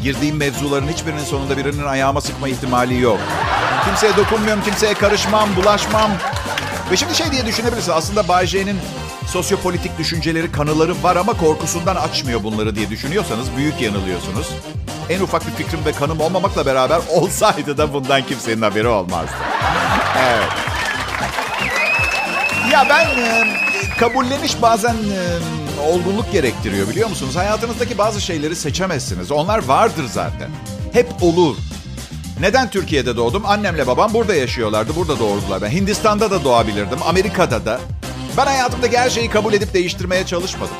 girdiğim 0.03 0.37
mevzuların 0.37 0.89
hiçbirinin 0.89 1.25
sonunda 1.25 1.57
birinin 1.57 1.85
ayağıma 1.85 2.21
sıkma 2.21 2.49
ihtimali 2.49 3.01
yok. 3.01 3.19
Kimseye 3.85 4.17
dokunmuyorum, 4.17 4.65
kimseye 4.65 4.95
karışmam, 4.95 5.57
bulaşmam. 5.57 6.11
Ve 6.91 6.97
şimdi 6.97 7.15
şey 7.15 7.31
diye 7.31 7.47
düşünebilirsin. 7.47 7.93
Aslında 7.93 8.29
Bay 8.29 8.47
sosyopolitik 9.27 9.99
düşünceleri, 9.99 10.53
kanıları 10.53 11.03
var 11.03 11.17
ama 11.17 11.33
korkusundan 11.33 11.97
açmıyor 11.97 12.43
bunları 12.43 12.77
diye 12.77 12.91
düşünüyorsanız 12.91 13.57
büyük 13.57 13.81
yanılıyorsunuz. 13.81 14.47
En 15.11 15.21
ufak 15.21 15.47
bir 15.47 15.53
fikrim 15.53 15.85
ve 15.85 15.93
kanım 15.93 16.21
olmamakla 16.21 16.67
beraber 16.67 17.01
olsaydı 17.11 17.79
da 17.79 17.95
bundan 17.95 18.23
kimsenin 18.23 18.63
haberi 18.63 18.89
olmazdı. 18.89 19.33
Evet. 20.19 20.49
Ya 22.73 22.87
ben 22.91 23.07
e, 23.07 23.45
kabulleniş 23.99 24.63
bazen 24.63 24.95
e, 24.95 25.39
olgunluk 25.89 26.33
gerektiriyor 26.33 26.89
biliyor 26.89 27.09
musunuz? 27.09 27.37
Hayatınızdaki 27.37 27.99
bazı 27.99 28.21
şeyleri 28.21 28.57
seçemezsiniz. 28.57 29.33
Onlar 29.33 29.65
vardır 29.65 30.05
zaten. 30.13 30.51
Hep 30.93 31.07
olur. 31.21 31.57
Neden 32.41 32.71
Türkiye'de 32.71 33.17
doğdum? 33.17 33.47
Annemle 33.47 33.87
babam 33.87 34.15
burada 34.15 34.35
yaşıyorlardı. 34.35 34.97
Burada 34.97 35.19
doğurdular. 35.19 35.63
Ben 35.63 35.71
Hindistan'da 35.71 36.31
da 36.31 36.45
doğabilirdim. 36.45 36.99
Amerika'da 37.07 37.65
da. 37.65 37.81
Ben 38.37 38.47
hayatımdaki 38.47 38.99
her 38.99 39.11
şeyi 39.11 39.31
kabul 39.31 39.53
edip 39.53 39.75
değiştirmeye 39.75 40.27
çalışmadım. 40.27 40.75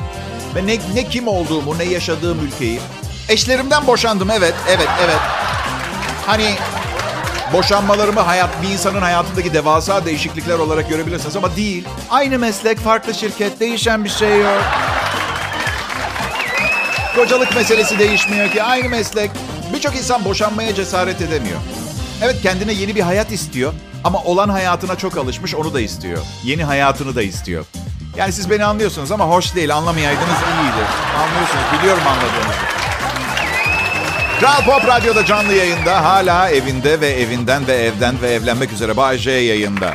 Ve 0.55 0.67
ne, 0.67 0.77
ne 0.95 1.09
kim 1.09 1.27
olduğumu, 1.27 1.77
ne 1.77 1.83
yaşadığım 1.83 2.45
ülkeyi. 2.45 2.79
Eşlerimden 3.29 3.87
boşandım 3.87 4.29
evet, 4.31 4.53
evet, 4.69 4.87
evet. 5.05 5.19
Hani 6.25 6.55
boşanmalarımı 7.53 8.19
hayat 8.19 8.49
bir 8.63 8.69
insanın 8.69 9.01
hayatındaki 9.01 9.53
devasa 9.53 10.05
değişiklikler 10.05 10.59
olarak 10.59 10.89
görebilirsiniz 10.89 11.35
ama 11.35 11.55
değil. 11.55 11.87
Aynı 12.09 12.39
meslek, 12.39 12.79
farklı 12.79 13.13
şirket, 13.13 13.59
değişen 13.59 14.03
bir 14.03 14.09
şey 14.09 14.41
yok. 14.41 14.61
Kocalık 17.15 17.55
meselesi 17.55 17.99
değişmiyor 17.99 18.51
ki. 18.51 18.63
Aynı 18.63 18.89
meslek. 18.89 19.31
Birçok 19.75 19.95
insan 19.95 20.25
boşanmaya 20.25 20.75
cesaret 20.75 21.21
edemiyor. 21.21 21.59
Evet 22.21 22.41
kendine 22.41 22.73
yeni 22.73 22.95
bir 22.95 23.01
hayat 23.01 23.31
istiyor 23.31 23.73
ama 24.03 24.23
olan 24.23 24.49
hayatına 24.49 24.95
çok 24.95 25.17
alışmış 25.17 25.55
onu 25.55 25.73
da 25.73 25.81
istiyor. 25.81 26.17
Yeni 26.43 26.63
hayatını 26.63 27.15
da 27.15 27.21
istiyor. 27.21 27.65
Yani 28.17 28.33
siz 28.33 28.49
beni 28.49 28.65
anlıyorsunuz 28.65 29.11
ama 29.11 29.25
hoş 29.25 29.55
değil. 29.55 29.75
Anlamayaydınız 29.75 30.27
iyiydi. 30.27 30.85
Anlıyorsunuz. 31.17 31.79
Biliyorum 31.79 32.03
anladığınızı. 32.07 32.65
Kral 34.39 34.65
Pop 34.65 34.87
Radyo'da 34.87 35.25
canlı 35.25 35.53
yayında. 35.53 36.03
Hala 36.03 36.49
evinde 36.49 37.01
ve 37.01 37.07
evinden 37.07 37.67
ve 37.67 37.73
evden 37.73 38.21
ve 38.21 38.33
evlenmek 38.33 38.71
üzere 38.71 38.97
Bay 38.97 39.17
J 39.17 39.31
yayında. 39.31 39.93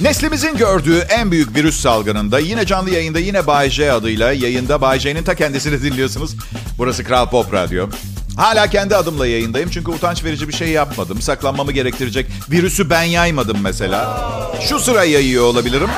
Neslimizin 0.00 0.56
gördüğü 0.56 0.98
en 0.98 1.30
büyük 1.30 1.56
virüs 1.56 1.80
salgınında 1.80 2.38
yine 2.38 2.66
canlı 2.66 2.90
yayında 2.90 3.18
yine 3.18 3.46
Bay 3.46 3.70
J 3.70 3.92
adıyla 3.92 4.32
yayında 4.32 4.80
Bay 4.80 4.98
J'nin 5.00 5.22
ta 5.22 5.34
kendisini 5.34 5.82
dinliyorsunuz. 5.82 6.36
Burası 6.78 7.04
Kral 7.04 7.30
Pop 7.30 7.52
Radyo. 7.52 7.88
Hala 8.36 8.66
kendi 8.66 8.96
adımla 8.96 9.26
yayındayım 9.26 9.70
çünkü 9.70 9.90
utanç 9.90 10.24
verici 10.24 10.48
bir 10.48 10.52
şey 10.52 10.68
yapmadım. 10.68 11.22
Saklanmamı 11.22 11.72
gerektirecek 11.72 12.26
virüsü 12.50 12.90
ben 12.90 13.02
yaymadım 13.02 13.56
mesela. 13.62 14.30
Şu 14.68 14.78
sıra 14.78 15.04
yayıyor 15.04 15.44
olabilirim 15.44 15.90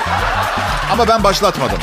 ama 0.93 1.09
ben 1.09 1.25
başlatmadım. 1.25 1.78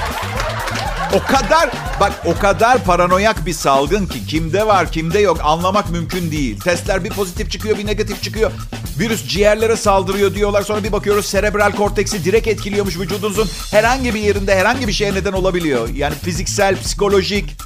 O 1.15 1.19
kadar 1.19 1.69
bak 1.99 2.13
o 2.25 2.37
kadar 2.37 2.83
paranoyak 2.83 3.45
bir 3.45 3.53
salgın 3.53 4.05
ki 4.05 4.25
kimde 4.27 4.67
var 4.67 4.91
kimde 4.91 5.19
yok 5.19 5.37
anlamak 5.43 5.89
mümkün 5.89 6.31
değil. 6.31 6.59
Testler 6.59 7.03
bir 7.03 7.09
pozitif 7.09 7.51
çıkıyor 7.51 7.77
bir 7.77 7.85
negatif 7.85 8.23
çıkıyor. 8.23 8.51
Virüs 8.99 9.27
ciğerlere 9.27 9.75
saldırıyor 9.75 10.35
diyorlar. 10.35 10.61
Sonra 10.61 10.83
bir 10.83 10.91
bakıyoruz 10.91 11.25
serebral 11.25 11.71
korteksi 11.71 12.25
direkt 12.25 12.47
etkiliyormuş 12.47 12.99
vücudunuzun 12.99 13.49
herhangi 13.71 14.13
bir 14.13 14.19
yerinde 14.19 14.55
herhangi 14.55 14.87
bir 14.87 14.93
şeye 14.93 15.13
neden 15.13 15.33
olabiliyor. 15.33 15.89
Yani 15.89 16.15
fiziksel, 16.15 16.79
psikolojik. 16.79 17.57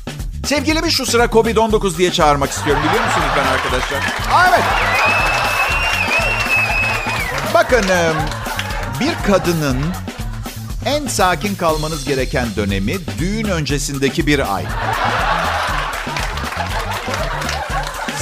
Sevgilimi 0.46 0.92
şu 0.92 1.06
sıra 1.06 1.26
Covid-19 1.26 1.98
diye 1.98 2.12
çağırmak 2.12 2.52
istiyorum 2.52 2.84
biliyor 2.88 3.06
musunuz 3.06 3.28
ben 3.38 3.46
arkadaşlar? 3.54 4.00
Evet. 4.50 4.64
Bakın 7.54 7.86
bir 9.00 9.14
kadının 9.28 9.78
en 10.90 11.08
sakin 11.08 11.56
kalmanız 11.56 12.06
gereken 12.06 12.48
dönemi 12.56 12.94
düğün 13.20 13.46
öncesindeki 13.46 14.28
bir 14.28 14.56
ay. 14.56 14.64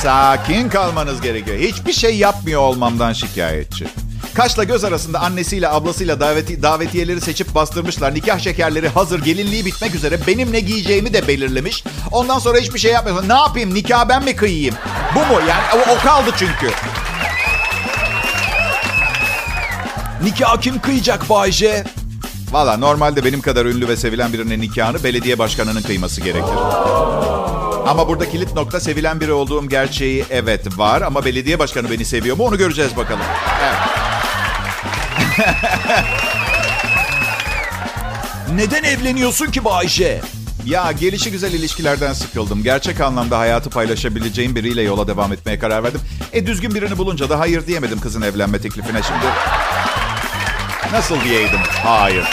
Sakin 0.01 0.69
kalmanız 0.69 1.21
gerekiyor. 1.21 1.57
Hiçbir 1.57 1.93
şey 1.93 2.17
yapmıyor 2.17 2.61
olmamdan 2.61 3.13
şikayetçi. 3.13 3.87
Kaşla 4.33 4.63
göz 4.63 4.83
arasında 4.83 5.19
annesiyle 5.19 5.69
ablasıyla 5.69 6.19
daveti, 6.19 6.63
davetiyeleri 6.63 7.21
seçip 7.21 7.55
bastırmışlar. 7.55 8.15
Nikah 8.15 8.39
şekerleri 8.39 8.87
hazır, 8.87 9.23
gelinliği 9.23 9.65
bitmek 9.65 9.95
üzere. 9.95 10.19
Benim 10.27 10.51
ne 10.51 10.59
giyeceğimi 10.59 11.13
de 11.13 11.27
belirlemiş. 11.27 11.83
Ondan 12.11 12.39
sonra 12.39 12.57
hiçbir 12.59 12.79
şey 12.79 12.91
yapmıyorsun. 12.91 13.29
Ne 13.29 13.33
yapayım? 13.33 13.73
Nikah 13.73 14.09
ben 14.09 14.23
mi 14.23 14.35
kıyayım? 14.35 14.75
Bu 15.15 15.19
mu? 15.19 15.41
Yani 15.49 15.63
o, 15.75 15.91
o 15.91 16.03
kaldı 16.03 16.29
çünkü. 16.37 16.69
Nikah 20.23 20.61
kim 20.61 20.81
kıyacak 20.81 21.29
Bayce? 21.29 21.83
Valla 22.51 22.77
normalde 22.77 23.25
benim 23.25 23.41
kadar 23.41 23.65
ünlü 23.65 23.87
ve 23.87 23.97
sevilen 23.97 24.33
birinin 24.33 24.61
nikahını 24.61 25.03
belediye 25.03 25.39
başkanının 25.39 25.81
kıyması 25.81 26.21
gerekir. 26.21 26.53
Ama 27.87 28.07
burada 28.07 28.29
kilit 28.29 28.55
nokta 28.55 28.79
sevilen 28.79 29.21
biri 29.21 29.31
olduğum 29.31 29.69
gerçeği 29.69 30.25
evet 30.29 30.77
var 30.77 31.01
ama 31.01 31.25
belediye 31.25 31.59
başkanı 31.59 31.91
beni 31.91 32.05
seviyor 32.05 32.37
mu 32.37 32.43
onu 32.43 32.57
göreceğiz 32.57 32.97
bakalım. 32.97 33.25
Neden 38.55 38.83
evleniyorsun 38.83 39.45
ki 39.45 39.65
Bayşe? 39.65 40.21
Ya 40.65 40.91
gelişi 40.91 41.31
güzel 41.31 41.53
ilişkilerden 41.53 42.13
sıkıldım. 42.13 42.63
Gerçek 42.63 43.01
anlamda 43.01 43.39
hayatı 43.39 43.69
paylaşabileceğim 43.69 44.55
biriyle 44.55 44.81
yola 44.81 45.07
devam 45.07 45.33
etmeye 45.33 45.59
karar 45.59 45.83
verdim. 45.83 46.01
E 46.33 46.47
düzgün 46.47 46.75
birini 46.75 46.97
bulunca 46.97 47.29
da 47.29 47.39
hayır 47.39 47.67
diyemedim 47.67 47.99
kızın 47.99 48.21
evlenme 48.21 48.61
teklifine 48.61 49.03
şimdi. 49.03 49.25
Nasıl 50.91 51.21
diyeydim? 51.21 51.59
Hayır. 51.83 52.25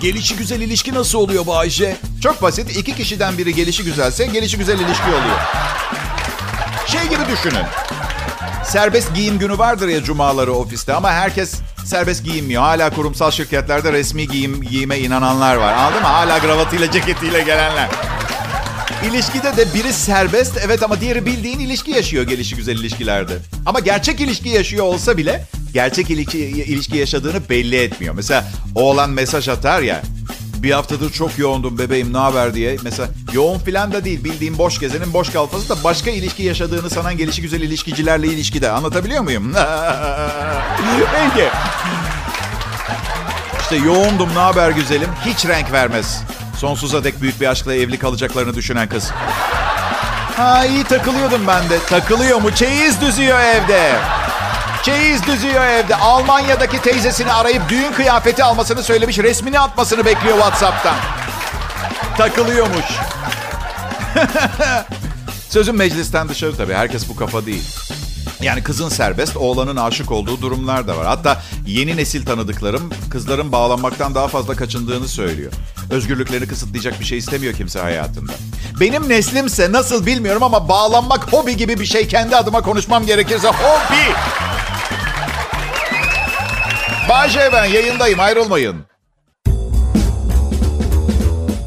Gelişi 0.00 0.36
güzel 0.36 0.60
ilişki 0.60 0.94
nasıl 0.94 1.18
oluyor 1.18 1.46
Bayşe? 1.46 1.96
Çok 2.22 2.42
basit. 2.42 2.76
İki 2.76 2.94
kişiden 2.94 3.38
biri 3.38 3.54
gelişi 3.54 3.84
güzelse 3.84 4.26
gelişi 4.26 4.58
güzel 4.58 4.78
ilişki 4.78 5.08
oluyor. 5.08 5.38
Şey 6.86 7.02
gibi 7.02 7.22
düşünün. 7.32 7.64
Serbest 8.64 9.14
giyim 9.14 9.38
günü 9.38 9.58
vardır 9.58 9.88
ya 9.88 10.04
cumaları 10.04 10.52
ofiste 10.52 10.94
ama 10.94 11.12
herkes 11.12 11.54
serbest 11.84 12.24
giyinmiyor. 12.24 12.62
Hala 12.62 12.90
kurumsal 12.90 13.30
şirketlerde 13.30 13.92
resmi 13.92 14.28
giyim 14.28 14.62
giyime 14.62 14.98
inananlar 14.98 15.56
var. 15.56 15.72
Anladın 15.72 16.00
mı? 16.02 16.08
Hala 16.08 16.38
kravatıyla 16.38 16.90
ceketiyle 16.90 17.42
gelenler. 17.42 17.88
İlişkide 19.10 19.56
de 19.56 19.74
biri 19.74 19.92
serbest 19.92 20.58
evet 20.66 20.82
ama 20.82 21.00
diğeri 21.00 21.26
bildiğin 21.26 21.58
ilişki 21.58 21.90
yaşıyor 21.90 22.24
gelişi 22.24 22.56
güzel 22.56 22.78
ilişkilerde. 22.78 23.32
Ama 23.66 23.80
gerçek 23.80 24.20
ilişki 24.20 24.48
yaşıyor 24.48 24.84
olsa 24.84 25.16
bile 25.16 25.44
gerçek 25.74 26.10
ilişki, 26.10 26.38
ilişki 26.38 26.96
yaşadığını 26.96 27.48
belli 27.50 27.76
etmiyor. 27.76 28.14
Mesela 28.14 28.44
oğlan 28.74 29.10
mesaj 29.10 29.48
atar 29.48 29.80
ya 29.80 30.02
bir 30.64 30.70
haftadır 30.70 31.12
çok 31.12 31.38
yoğundum 31.38 31.78
bebeğim 31.78 32.12
ne 32.12 32.18
haber 32.18 32.54
diye. 32.54 32.76
Mesela 32.82 33.08
yoğun 33.32 33.58
filan 33.58 33.92
da 33.92 34.04
değil 34.04 34.24
bildiğim 34.24 34.58
boş 34.58 34.78
gezenin 34.78 35.12
boş 35.12 35.30
kalfası 35.30 35.68
da 35.68 35.84
başka 35.84 36.10
ilişki 36.10 36.42
yaşadığını 36.42 36.90
sanan 36.90 37.16
gelişi 37.16 37.42
güzel 37.42 37.60
ilişkicilerle 37.60 38.26
ilişkide. 38.26 38.70
Anlatabiliyor 38.70 39.22
muyum? 39.22 39.52
Peki. 41.34 41.48
İşte 43.60 43.76
yoğundum 43.76 44.28
ne 44.34 44.38
haber 44.38 44.70
güzelim 44.70 45.08
hiç 45.26 45.46
renk 45.46 45.72
vermez. 45.72 46.22
Sonsuza 46.58 47.04
dek 47.04 47.20
büyük 47.20 47.40
bir 47.40 47.46
aşkla 47.46 47.74
evli 47.74 47.98
kalacaklarını 47.98 48.54
düşünen 48.54 48.88
kız. 48.88 49.10
Ha 50.36 50.64
iyi 50.64 50.84
takılıyordum 50.84 51.46
ben 51.46 51.70
de. 51.70 51.78
Takılıyor 51.78 52.40
mu? 52.40 52.54
Çeyiz 52.54 53.00
düzüyor 53.00 53.40
evde. 53.40 53.92
Çeyiz 54.84 55.26
düzüyor 55.26 55.64
evde. 55.64 55.96
Almanya'daki 55.96 56.82
teyzesini 56.82 57.32
arayıp 57.32 57.68
düğün 57.68 57.92
kıyafeti 57.92 58.44
almasını 58.44 58.82
söylemiş. 58.82 59.18
Resmini 59.18 59.60
atmasını 59.60 60.04
bekliyor 60.04 60.36
WhatsApp'tan. 60.36 60.96
Takılıyormuş. 62.18 62.84
Sözüm 65.48 65.76
meclisten 65.76 66.28
dışarı 66.28 66.56
tabii. 66.56 66.74
Herkes 66.74 67.08
bu 67.08 67.16
kafa 67.16 67.46
değil. 67.46 67.64
Yani 68.42 68.62
kızın 68.62 68.88
serbest, 68.88 69.36
oğlanın 69.36 69.76
aşık 69.76 70.10
olduğu 70.12 70.42
durumlar 70.42 70.88
da 70.88 70.96
var. 70.96 71.06
Hatta 71.06 71.42
yeni 71.66 71.96
nesil 71.96 72.26
tanıdıklarım 72.26 72.90
kızların 73.10 73.52
bağlanmaktan 73.52 74.14
daha 74.14 74.28
fazla 74.28 74.56
kaçındığını 74.56 75.08
söylüyor. 75.08 75.52
Özgürlüklerini 75.90 76.48
kısıtlayacak 76.48 77.00
bir 77.00 77.04
şey 77.04 77.18
istemiyor 77.18 77.54
kimse 77.54 77.80
hayatında. 77.80 78.32
Benim 78.80 79.08
neslimse 79.08 79.72
nasıl 79.72 80.06
bilmiyorum 80.06 80.42
ama 80.42 80.68
bağlanmak 80.68 81.32
hobi 81.32 81.56
gibi 81.56 81.80
bir 81.80 81.86
şey. 81.86 82.08
Kendi 82.08 82.36
adıma 82.36 82.60
konuşmam 82.62 83.06
gerekirse 83.06 83.48
hobi. 83.48 84.14
Bahçe 87.14 87.50
ben 87.52 87.64
yayındayım 87.64 88.20
ayrılmayın. 88.20 88.76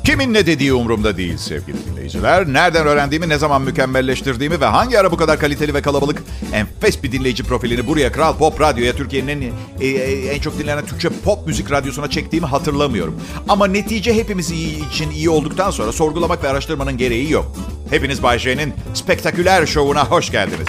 Kimin 0.06 0.34
ne 0.34 0.46
dediği 0.46 0.74
umurumda 0.74 1.18
değil 1.18 1.38
sevgili 1.38 1.78
dinleyiciler. 1.86 2.48
Nereden 2.48 2.88
öğrendiğimi, 2.88 3.30
ne 3.30 3.38
zaman 3.38 3.62
mükemmelleştirdiğimi 3.62 4.62
ve 4.62 4.66
hangi 4.66 5.00
ara 5.00 5.12
bu 5.12 5.18
kadar 5.18 5.40
kaliteli 5.40 5.74
ve 5.74 5.82
kalabalık 5.82 6.24
enfes 6.54 7.04
bir 7.04 7.12
dinleyici 7.12 7.44
profilini 7.44 7.88
buraya 7.88 8.12
Kral 8.12 8.38
Pop 8.38 8.62
Radyo'ya 8.62 8.96
Türkiye'nin 8.96 9.28
en, 9.28 9.52
e, 9.82 9.88
e, 9.88 10.28
en 10.28 10.40
çok 10.40 10.60
dinlenen 10.60 10.86
Türkçe 10.86 11.10
pop 11.10 11.48
müzik 11.48 11.72
radyosuna 11.72 12.10
çektiğimi 12.10 12.48
hatırlamıyorum. 12.48 13.22
Ama 13.50 13.68
netice 13.68 14.14
hepimiz 14.14 14.52
iyi, 14.52 14.90
için 14.90 15.12
iyi 15.12 15.30
olduktan 15.30 15.72
sonra 15.72 15.92
sorgulamak 15.92 16.44
ve 16.44 16.50
araştırmanın 16.50 16.98
gereği 16.98 17.32
yok. 17.32 17.56
Hepiniz 17.90 18.24
Bay 18.24 18.40
J'nin 18.40 18.74
spektaküler 18.94 19.66
şovuna 19.66 20.06
hoş 20.06 20.32
geldiniz. 20.32 20.68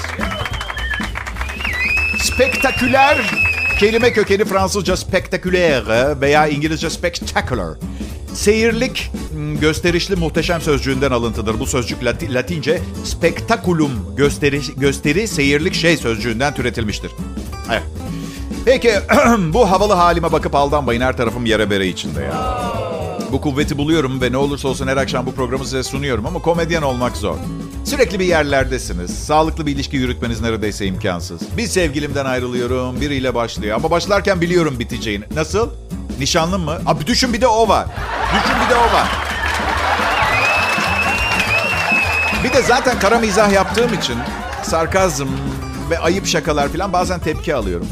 Spektaküler 2.22 3.47
kelime 3.78 4.12
kökeni 4.12 4.44
Fransızca 4.44 4.96
spectaculaire 4.96 6.20
veya 6.20 6.46
İngilizce 6.46 6.90
spectacular. 6.90 7.78
Seyirlik, 8.34 9.10
hmm, 9.32 9.60
gösterişli 9.60 10.16
muhteşem 10.16 10.60
sözcüğünden 10.60 11.10
alıntıdır. 11.10 11.60
Bu 11.60 11.66
sözcük 11.66 12.02
Lati- 12.02 12.34
Latince 12.34 12.80
spectaculum, 13.04 13.90
gösteri, 14.16 14.60
gösteri, 14.76 15.28
seyirlik 15.28 15.74
şey 15.74 15.96
sözcüğünden 15.96 16.54
türetilmiştir. 16.54 17.10
Peki 18.64 18.92
bu 19.38 19.70
havalı 19.70 19.92
halime 19.92 20.32
bakıp 20.32 20.54
aldanmayın 20.54 21.00
her 21.00 21.16
tarafım 21.16 21.46
yere 21.46 21.70
bere 21.70 21.86
içinde 21.88 22.20
ya. 22.20 22.62
Bu 23.32 23.40
kuvveti 23.40 23.78
buluyorum 23.78 24.20
ve 24.20 24.32
ne 24.32 24.36
olursa 24.36 24.68
olsun 24.68 24.86
her 24.86 24.96
akşam 24.96 25.26
bu 25.26 25.34
programı 25.34 25.64
size 25.64 25.82
sunuyorum 25.82 26.26
ama 26.26 26.42
komedyen 26.42 26.82
olmak 26.82 27.16
zor. 27.16 27.36
Sürekli 27.88 28.18
bir 28.18 28.24
yerlerdesiniz. 28.24 29.10
Sağlıklı 29.24 29.66
bir 29.66 29.72
ilişki 29.72 29.96
yürütmeniz 29.96 30.40
neredeyse 30.40 30.86
imkansız. 30.86 31.40
Bir 31.56 31.66
sevgilimden 31.66 32.24
ayrılıyorum, 32.24 33.00
biriyle 33.00 33.34
başlıyor. 33.34 33.76
Ama 33.76 33.90
başlarken 33.90 34.40
biliyorum 34.40 34.78
biteceğini. 34.78 35.24
Nasıl? 35.34 35.70
Nişanlın 36.18 36.60
mı? 36.60 36.78
Abi 36.86 37.06
düşün 37.06 37.32
bir 37.32 37.40
de 37.40 37.46
o 37.46 37.68
var. 37.68 37.86
Düşün 38.34 38.56
bir 38.64 38.70
de 38.70 38.76
o 38.76 38.94
var. 38.94 39.08
Bir 42.44 42.52
de 42.52 42.62
zaten 42.62 42.98
kara 42.98 43.18
mizah 43.18 43.52
yaptığım 43.52 43.94
için 43.94 44.16
sarkazm 44.62 45.28
ve 45.90 45.98
ayıp 45.98 46.26
şakalar 46.26 46.68
falan 46.68 46.92
bazen 46.92 47.20
tepki 47.20 47.54
alıyorum. 47.54 47.86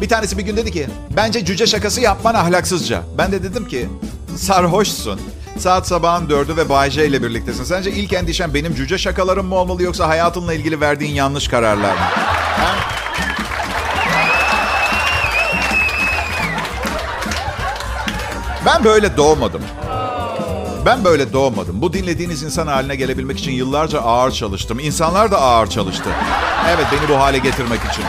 Bir 0.00 0.08
tanesi 0.08 0.38
bir 0.38 0.42
gün 0.42 0.56
dedi 0.56 0.72
ki, 0.72 0.86
bence 1.16 1.44
cüce 1.44 1.66
şakası 1.66 2.00
yapman 2.00 2.34
ahlaksızca. 2.34 3.02
Ben 3.18 3.32
de 3.32 3.42
dedim 3.42 3.68
ki, 3.68 3.88
sarhoşsun. 4.36 5.20
Saat 5.58 5.86
sabahın 5.86 6.28
dördü 6.28 6.56
ve 6.56 6.68
Bay 6.68 6.90
J 6.90 7.06
ile 7.06 7.22
birliktesin. 7.22 7.64
Sence 7.64 7.90
ilk 7.90 8.12
endişen 8.12 8.54
benim 8.54 8.74
cüce 8.74 8.98
şakalarım 8.98 9.46
mı 9.46 9.54
olmalı 9.54 9.82
yoksa 9.82 10.08
hayatınla 10.08 10.54
ilgili 10.54 10.80
verdiğin 10.80 11.14
yanlış 11.14 11.48
kararlar 11.48 11.92
mı? 11.92 12.00
Ha? 12.56 12.74
Ben 18.66 18.84
böyle 18.84 19.16
doğmadım. 19.16 19.62
Ben 20.86 21.04
böyle 21.04 21.32
doğmadım. 21.32 21.82
Bu 21.82 21.92
dinlediğiniz 21.92 22.42
insan 22.42 22.66
haline 22.66 22.96
gelebilmek 22.96 23.38
için 23.38 23.52
yıllarca 23.52 24.00
ağır 24.00 24.30
çalıştım. 24.30 24.78
İnsanlar 24.78 25.30
da 25.30 25.40
ağır 25.40 25.66
çalıştı. 25.66 26.10
Evet 26.68 26.86
beni 26.92 27.08
bu 27.08 27.20
hale 27.20 27.38
getirmek 27.38 27.80
için. 27.92 28.04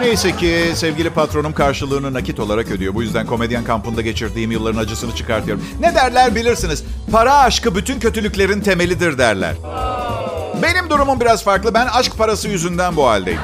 Neyse 0.00 0.36
ki 0.36 0.72
sevgili 0.74 1.10
patronum 1.10 1.52
karşılığını 1.52 2.14
nakit 2.14 2.40
olarak 2.40 2.70
ödüyor. 2.70 2.94
Bu 2.94 3.02
yüzden 3.02 3.26
komedyen 3.26 3.64
kampında 3.64 4.02
geçirdiğim 4.02 4.50
yılların 4.50 4.78
acısını 4.78 5.14
çıkartıyorum. 5.14 5.64
Ne 5.80 5.94
derler 5.94 6.34
bilirsiniz. 6.34 6.84
Para 7.12 7.34
aşkı 7.34 7.74
bütün 7.74 8.00
kötülüklerin 8.00 8.60
temelidir 8.60 9.18
derler. 9.18 9.54
Benim 10.62 10.90
durumum 10.90 11.20
biraz 11.20 11.44
farklı. 11.44 11.74
Ben 11.74 11.86
aşk 11.86 12.18
parası 12.18 12.48
yüzünden 12.48 12.96
bu 12.96 13.08
haldeyim. 13.08 13.40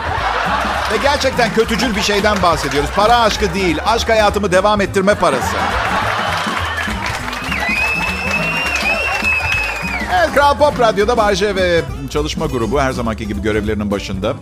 Ve 0.93 0.97
gerçekten 1.03 1.55
kötücül 1.55 1.97
bir 1.97 2.01
şeyden 2.03 2.43
bahsediyoruz. 2.43 2.91
Para 2.97 3.19
aşkı 3.19 3.55
değil, 3.55 3.79
aşk 3.87 4.09
hayatımı 4.09 4.53
devam 4.53 4.81
ettirme 4.81 5.15
parası. 5.15 5.57
Evet, 10.19 10.35
Kral 10.35 10.59
Pop 10.59 10.81
Radyo'da 10.81 11.17
Bayce 11.17 11.57
ve 11.57 11.81
çalışma 12.11 12.47
grubu 12.47 12.81
her 12.81 12.93
zamanki 12.93 13.29
gibi 13.29 13.43
görevlerinin 13.43 13.91
başında. 13.91 14.35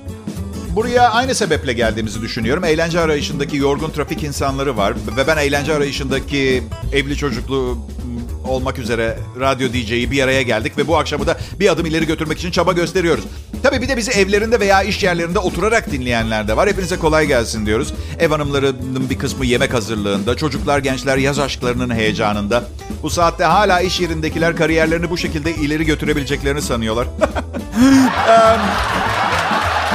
Buraya 0.75 1.11
aynı 1.11 1.35
sebeple 1.35 1.73
geldiğimizi 1.73 2.23
düşünüyorum. 2.23 2.65
Eğlence 2.65 3.01
arayışındaki 3.01 3.57
yorgun 3.57 3.91
trafik 3.91 4.23
insanları 4.23 4.77
var. 4.77 4.95
Ve 5.17 5.27
ben 5.27 5.37
eğlence 5.37 5.75
arayışındaki 5.75 6.63
evli 6.93 7.17
çocuklu 7.17 7.79
olmak 8.49 8.79
üzere 8.79 9.19
radyo 9.41 9.73
DJ'yi 9.73 10.11
bir 10.11 10.23
araya 10.23 10.43
geldik. 10.43 10.79
Ve 10.79 10.89
bu 10.89 10.97
akşamı 10.97 11.27
da 11.27 11.39
bir 11.61 11.73
adım 11.73 11.87
ileri 11.87 12.07
götürmek 12.07 12.39
için 12.39 12.51
çaba 12.51 12.73
gösteriyoruz. 12.73 13.25
Tabii 13.63 13.83
bir 13.83 13.89
de 13.89 13.97
bizi 13.97 14.11
evlerinde 14.11 14.61
veya 14.61 14.83
iş 14.83 15.03
yerlerinde 15.03 15.39
oturarak 15.39 15.93
dinleyenler 15.93 16.49
de 16.49 16.57
var. 16.57 16.69
Hepinize 16.69 16.97
kolay 16.97 17.27
gelsin 17.27 17.67
diyoruz. 17.67 17.95
Ev 18.19 18.31
hanımlarının 18.31 19.11
bir 19.11 19.19
kısmı 19.19 19.47
yemek 19.47 19.75
hazırlığında. 19.75 20.37
Çocuklar, 20.37 20.79
gençler 20.79 21.17
yaz 21.17 21.39
aşklarının 21.39 21.95
heyecanında. 21.95 22.65
Bu 23.03 23.11
saatte 23.11 23.45
hala 23.45 23.81
iş 23.81 24.01
yerindekiler 24.01 24.57
kariyerlerini 24.57 25.11
bu 25.11 25.19
şekilde 25.19 25.55
ileri 25.55 25.85
götürebileceklerini 25.85 26.63
sanıyorlar. 26.63 27.07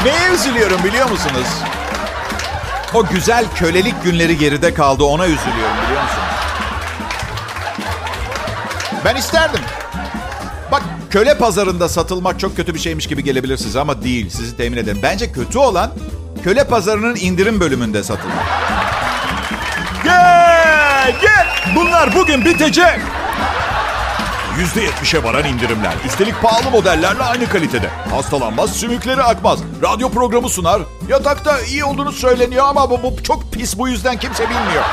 Neye 0.05 0.33
üzülüyorum 0.33 0.83
biliyor 0.83 1.09
musunuz? 1.09 1.47
O 2.93 3.05
güzel 3.05 3.45
kölelik 3.55 4.03
günleri 4.03 4.37
geride 4.37 4.73
kaldı. 4.73 5.03
Ona 5.03 5.25
üzülüyorum 5.25 5.77
biliyor 5.85 6.03
musunuz? 6.03 6.27
Ben 9.05 9.15
isterdim. 9.15 9.59
Bak 10.71 10.83
köle 11.09 11.37
pazarında 11.37 11.89
satılmak 11.89 12.39
çok 12.39 12.55
kötü 12.55 12.73
bir 12.73 12.79
şeymiş 12.79 13.07
gibi 13.07 13.23
gelebilir 13.23 13.57
size 13.57 13.79
ama 13.79 14.03
değil. 14.03 14.29
Sizi 14.29 14.57
temin 14.57 14.77
ederim. 14.77 14.99
Bence 15.03 15.31
kötü 15.31 15.57
olan 15.57 15.91
köle 16.43 16.63
pazarının 16.63 17.15
indirim 17.15 17.59
bölümünde 17.59 18.03
satılmak. 18.03 18.45
Gel 20.03 21.15
gel. 21.21 21.47
Bunlar 21.75 22.15
bugün 22.15 22.45
bitecek. 22.45 22.99
%70'e 24.57 25.23
varan 25.23 25.45
indirimler. 25.45 25.93
Üstelik 26.05 26.41
pahalı 26.41 26.71
modellerle 26.71 27.23
aynı 27.23 27.49
kalitede. 27.49 27.87
Hastalanmaz, 27.87 28.75
sümükleri 28.75 29.23
akmaz. 29.23 29.59
Radyo 29.83 30.11
programı 30.11 30.49
sunar. 30.49 30.81
Yatakta 31.09 31.61
iyi 31.61 31.83
olduğunu 31.83 32.11
söyleniyor 32.11 32.65
ama 32.67 32.89
bu, 32.89 33.03
bu 33.03 33.23
çok 33.23 33.53
pis 33.53 33.77
bu 33.77 33.87
yüzden 33.87 34.17
kimse 34.17 34.43
bilmiyor. 34.43 34.83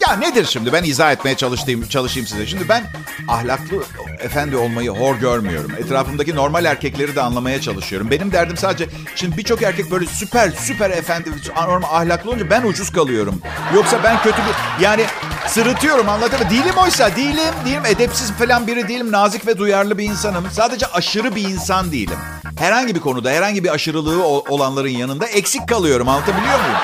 Ya 0.00 0.16
nedir 0.16 0.44
şimdi? 0.44 0.72
Ben 0.72 0.84
izah 0.84 1.12
etmeye 1.12 1.36
çalıştığım, 1.36 1.88
çalışayım 1.88 2.26
size. 2.28 2.46
Şimdi 2.46 2.68
ben 2.68 2.84
ahlaklı 3.28 3.82
efendi 4.22 4.56
olmayı 4.56 4.90
hor 4.90 5.16
görmüyorum. 5.16 5.70
Etrafımdaki 5.78 6.34
normal 6.34 6.64
erkekleri 6.64 7.16
de 7.16 7.20
anlamaya 7.20 7.60
çalışıyorum. 7.60 8.10
Benim 8.10 8.32
derdim 8.32 8.56
sadece... 8.56 8.88
Şimdi 9.16 9.36
birçok 9.36 9.62
erkek 9.62 9.90
böyle 9.90 10.06
süper 10.06 10.50
süper 10.50 10.90
efendi, 10.90 11.30
normal 11.56 11.88
ahlaklı 11.96 12.30
olunca 12.30 12.50
ben 12.50 12.62
ucuz 12.62 12.92
kalıyorum. 12.92 13.42
Yoksa 13.74 14.04
ben 14.04 14.22
kötü 14.22 14.38
bir... 14.38 14.84
Yani 14.84 15.04
sırıtıyorum 15.46 16.08
anladın 16.08 16.38
mı? 16.38 16.50
Değilim 16.50 16.74
oysa 16.76 17.16
değilim. 17.16 17.54
Değilim 17.64 17.86
edepsiz 17.86 18.32
falan 18.32 18.66
biri 18.66 18.88
değilim. 18.88 19.12
Nazik 19.12 19.46
ve 19.46 19.58
duyarlı 19.58 19.98
bir 19.98 20.04
insanım. 20.04 20.44
Sadece 20.52 20.86
aşırı 20.86 21.34
bir 21.34 21.42
insan 21.42 21.92
değilim. 21.92 22.18
Herhangi 22.58 22.94
bir 22.94 23.00
konuda 23.00 23.30
herhangi 23.30 23.64
bir 23.64 23.68
aşırılığı 23.68 24.24
olanların 24.24 24.88
yanında 24.88 25.26
eksik 25.26 25.68
kalıyorum. 25.68 26.08
Anlatabiliyor 26.08 26.60
muyum? 26.60 26.76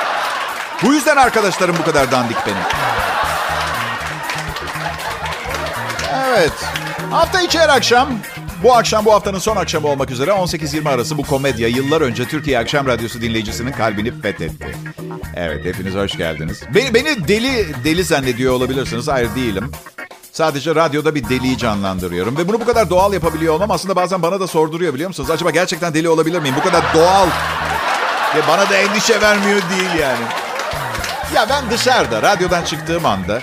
Bu 0.83 0.95
yüzden 0.95 1.17
arkadaşlarım 1.17 1.77
bu 1.79 1.85
kadar 1.85 2.11
dandik 2.11 2.37
benim. 2.47 2.59
Evet. 6.37 6.53
Hafta 7.17 7.41
içi 7.41 7.59
her 7.59 7.69
akşam 7.69 8.09
bu 8.63 8.75
akşam 8.75 9.05
bu 9.05 9.13
haftanın 9.13 9.39
son 9.39 9.57
akşamı 9.57 9.89
olmak 9.89 10.11
üzere 10.11 10.31
18-20 10.31 10.89
arası 10.89 11.19
bu 11.19 11.23
komedya 11.23 11.69
yıllar 11.69 12.01
önce 12.01 12.25
Türkiye 12.25 12.59
Akşam 12.59 12.87
Radyosu 12.87 13.21
dinleyicisinin 13.21 13.73
kalbini 13.73 14.21
fethetti. 14.21 14.77
Evet 15.37 15.65
hepiniz 15.65 15.95
hoş 15.95 16.17
geldiniz. 16.17 16.63
Beni, 16.75 16.95
beni 16.95 17.29
deli 17.29 17.85
deli 17.85 18.05
zannediyor 18.05 18.55
olabilirsiniz. 18.55 19.09
Hayır 19.09 19.35
değilim. 19.35 19.73
Sadece 20.33 20.75
radyoda 20.75 21.15
bir 21.15 21.29
deliyi 21.29 21.59
canlandırıyorum. 21.59 22.37
Ve 22.37 22.49
bunu 22.49 22.61
bu 22.61 22.65
kadar 22.65 22.91
doğal 22.91 23.13
yapabiliyor 23.13 23.55
olmam 23.55 23.71
aslında 23.71 23.97
bazen 23.97 24.23
bana 24.23 24.41
da 24.41 24.47
sorduruyor 24.47 24.95
biliyor 24.95 25.09
musunuz? 25.09 25.31
Acaba 25.31 25.51
gerçekten 25.51 25.95
deli 25.95 26.09
olabilir 26.09 26.41
miyim? 26.41 26.55
Bu 26.59 26.63
kadar 26.63 26.95
doğal. 26.95 27.27
Ve 28.37 28.41
bana 28.49 28.71
da 28.71 28.77
endişe 28.77 29.21
vermiyor 29.21 29.61
değil 29.71 30.01
yani. 30.01 30.25
Ya 31.35 31.47
ben 31.49 31.71
dışarıda 31.71 32.23
radyodan 32.23 32.65
çıktığım 32.65 33.07
anda 33.07 33.43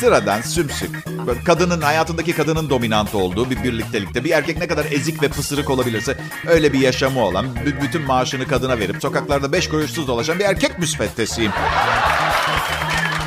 sıradan 0.00 0.40
sümsük 0.40 1.04
kadının 1.44 1.80
hayatındaki 1.80 2.32
kadının 2.32 2.70
dominant 2.70 3.14
olduğu 3.14 3.50
bir 3.50 3.62
birliktelikte 3.62 4.24
bir 4.24 4.30
erkek 4.30 4.58
ne 4.58 4.68
kadar 4.68 4.84
ezik 4.84 5.22
ve 5.22 5.28
pısırık 5.28 5.70
olabilirse 5.70 6.16
öyle 6.46 6.72
bir 6.72 6.78
yaşamı 6.78 7.20
olan 7.20 7.46
bütün 7.82 8.02
maaşını 8.02 8.48
kadına 8.48 8.78
verip 8.78 9.02
sokaklarda 9.02 9.52
beş 9.52 9.68
kuruşsuz 9.68 10.08
dolaşan 10.08 10.38
bir 10.38 10.44
erkek 10.44 10.78
müsveddesiyim. 10.78 11.52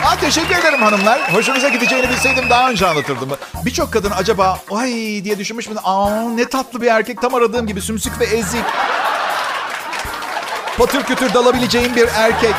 Aa, 0.06 0.16
teşekkür 0.16 0.56
ederim 0.56 0.82
hanımlar. 0.82 1.34
Hoşunuza 1.34 1.70
gideceğini 1.70 2.10
bilseydim 2.10 2.50
daha 2.50 2.70
önce 2.70 2.88
anlatırdım. 2.88 3.30
Birçok 3.66 3.94
kadın 3.94 4.12
acaba 4.12 4.60
ay 4.72 4.92
diye 5.24 5.40
düşünmüş 5.40 5.70
mü? 5.70 5.76
Aa 5.84 6.22
ne 6.22 6.50
tatlı 6.50 6.82
bir 6.82 6.88
erkek 6.88 7.22
tam 7.22 7.36
aradığım 7.36 7.68
gibi 7.68 7.82
sümsük 7.82 8.20
ve 8.20 8.26
ezik. 8.26 8.64
Patır 10.78 11.04
kütür 11.04 11.34
dalabileceğim 11.34 11.96
bir 11.96 12.08
erkek. 12.16 12.56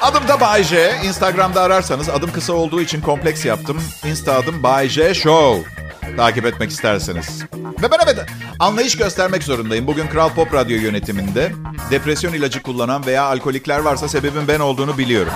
Adım 0.00 0.28
da 0.28 0.40
Bay. 0.40 0.64
Instagram'da 1.04 1.62
ararsanız 1.62 2.08
adım 2.08 2.32
kısa 2.32 2.52
olduğu 2.52 2.80
için 2.80 3.00
kompleks 3.00 3.44
yaptım. 3.44 3.82
Insta 4.04 4.34
adım 4.34 4.62
Bay 4.62 4.88
Show. 5.14 5.70
Takip 6.16 6.46
etmek 6.46 6.70
isterseniz. 6.70 7.42
Ve 7.82 7.90
ben 7.90 7.98
evet 8.04 8.18
anlayış 8.58 8.96
göstermek 8.96 9.42
zorundayım. 9.42 9.86
Bugün 9.86 10.06
Kral 10.06 10.28
Pop 10.28 10.54
Radyo 10.54 10.76
yönetiminde 10.76 11.52
depresyon 11.90 12.32
ilacı 12.32 12.62
kullanan 12.62 13.06
veya 13.06 13.22
alkolikler 13.24 13.78
varsa 13.78 14.08
sebebin 14.08 14.48
ben 14.48 14.60
olduğunu 14.60 14.98
biliyorum. 14.98 15.32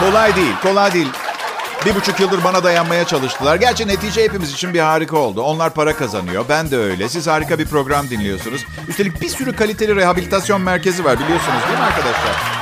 Kolay 0.00 0.36
değil, 0.36 0.54
kolay 0.62 0.92
değil. 0.92 1.08
Bir 1.86 1.94
buçuk 1.94 2.20
yıldır 2.20 2.44
bana 2.44 2.64
dayanmaya 2.64 3.04
çalıştılar. 3.04 3.56
Gerçi 3.56 3.88
netice 3.88 4.24
hepimiz 4.24 4.52
için 4.52 4.74
bir 4.74 4.80
harika 4.80 5.16
oldu. 5.16 5.42
Onlar 5.42 5.74
para 5.74 5.96
kazanıyor. 5.96 6.44
Ben 6.48 6.70
de 6.70 6.76
öyle. 6.76 7.08
Siz 7.08 7.26
harika 7.26 7.58
bir 7.58 7.66
program 7.66 8.10
dinliyorsunuz. 8.10 8.64
Üstelik 8.88 9.20
bir 9.20 9.28
sürü 9.28 9.56
kaliteli 9.56 9.96
rehabilitasyon 9.96 10.60
merkezi 10.60 11.04
var 11.04 11.18
biliyorsunuz 11.20 11.62
değil 11.68 11.78
mi 11.78 11.84
arkadaşlar? 11.84 12.61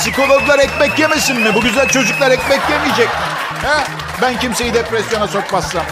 Psikologlar 0.00 0.58
ekmek 0.58 0.98
yemesin 0.98 1.40
mi? 1.40 1.54
Bu 1.54 1.60
güzel 1.60 1.88
çocuklar 1.88 2.30
ekmek 2.30 2.60
yemeyecek 2.70 3.08
mi? 3.08 3.14
He? 3.62 3.84
Ben 4.22 4.38
kimseyi 4.38 4.74
depresyona 4.74 5.28
sokmazsam. 5.28 5.84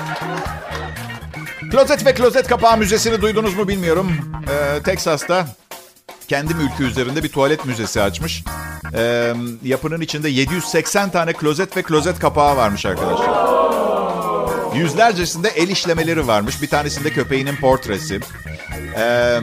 Klozet 1.71 2.07
ve 2.07 2.15
Klozet 2.15 2.49
Kapağı 2.49 2.77
Müzesi'ni 2.77 3.23
duydunuz 3.23 3.55
mu 3.57 3.69
bilmiyorum. 3.69 4.13
Ee, 4.51 4.83
Texas'ta 4.83 5.47
kendi 6.29 6.55
mülkü 6.55 6.85
üzerinde 6.85 7.23
bir 7.23 7.29
tuvalet 7.29 7.65
müzesi 7.67 8.03
açmış. 8.03 8.45
Ee, 8.95 9.35
yapının 9.63 10.01
içinde 10.01 10.29
780 10.29 11.11
tane 11.11 11.33
klozet 11.33 11.77
ve 11.77 11.83
klozet 11.83 12.19
kapağı 12.19 12.57
varmış 12.57 12.87
arkadaşlar. 12.87 13.58
Yüzlercesinde 14.75 15.49
el 15.49 15.69
işlemeleri 15.69 16.27
varmış. 16.27 16.63
Bir 16.63 16.69
tanesinde 16.69 17.11
köpeğinin 17.11 17.57
portresi. 17.57 18.21
Ee, 18.99 19.41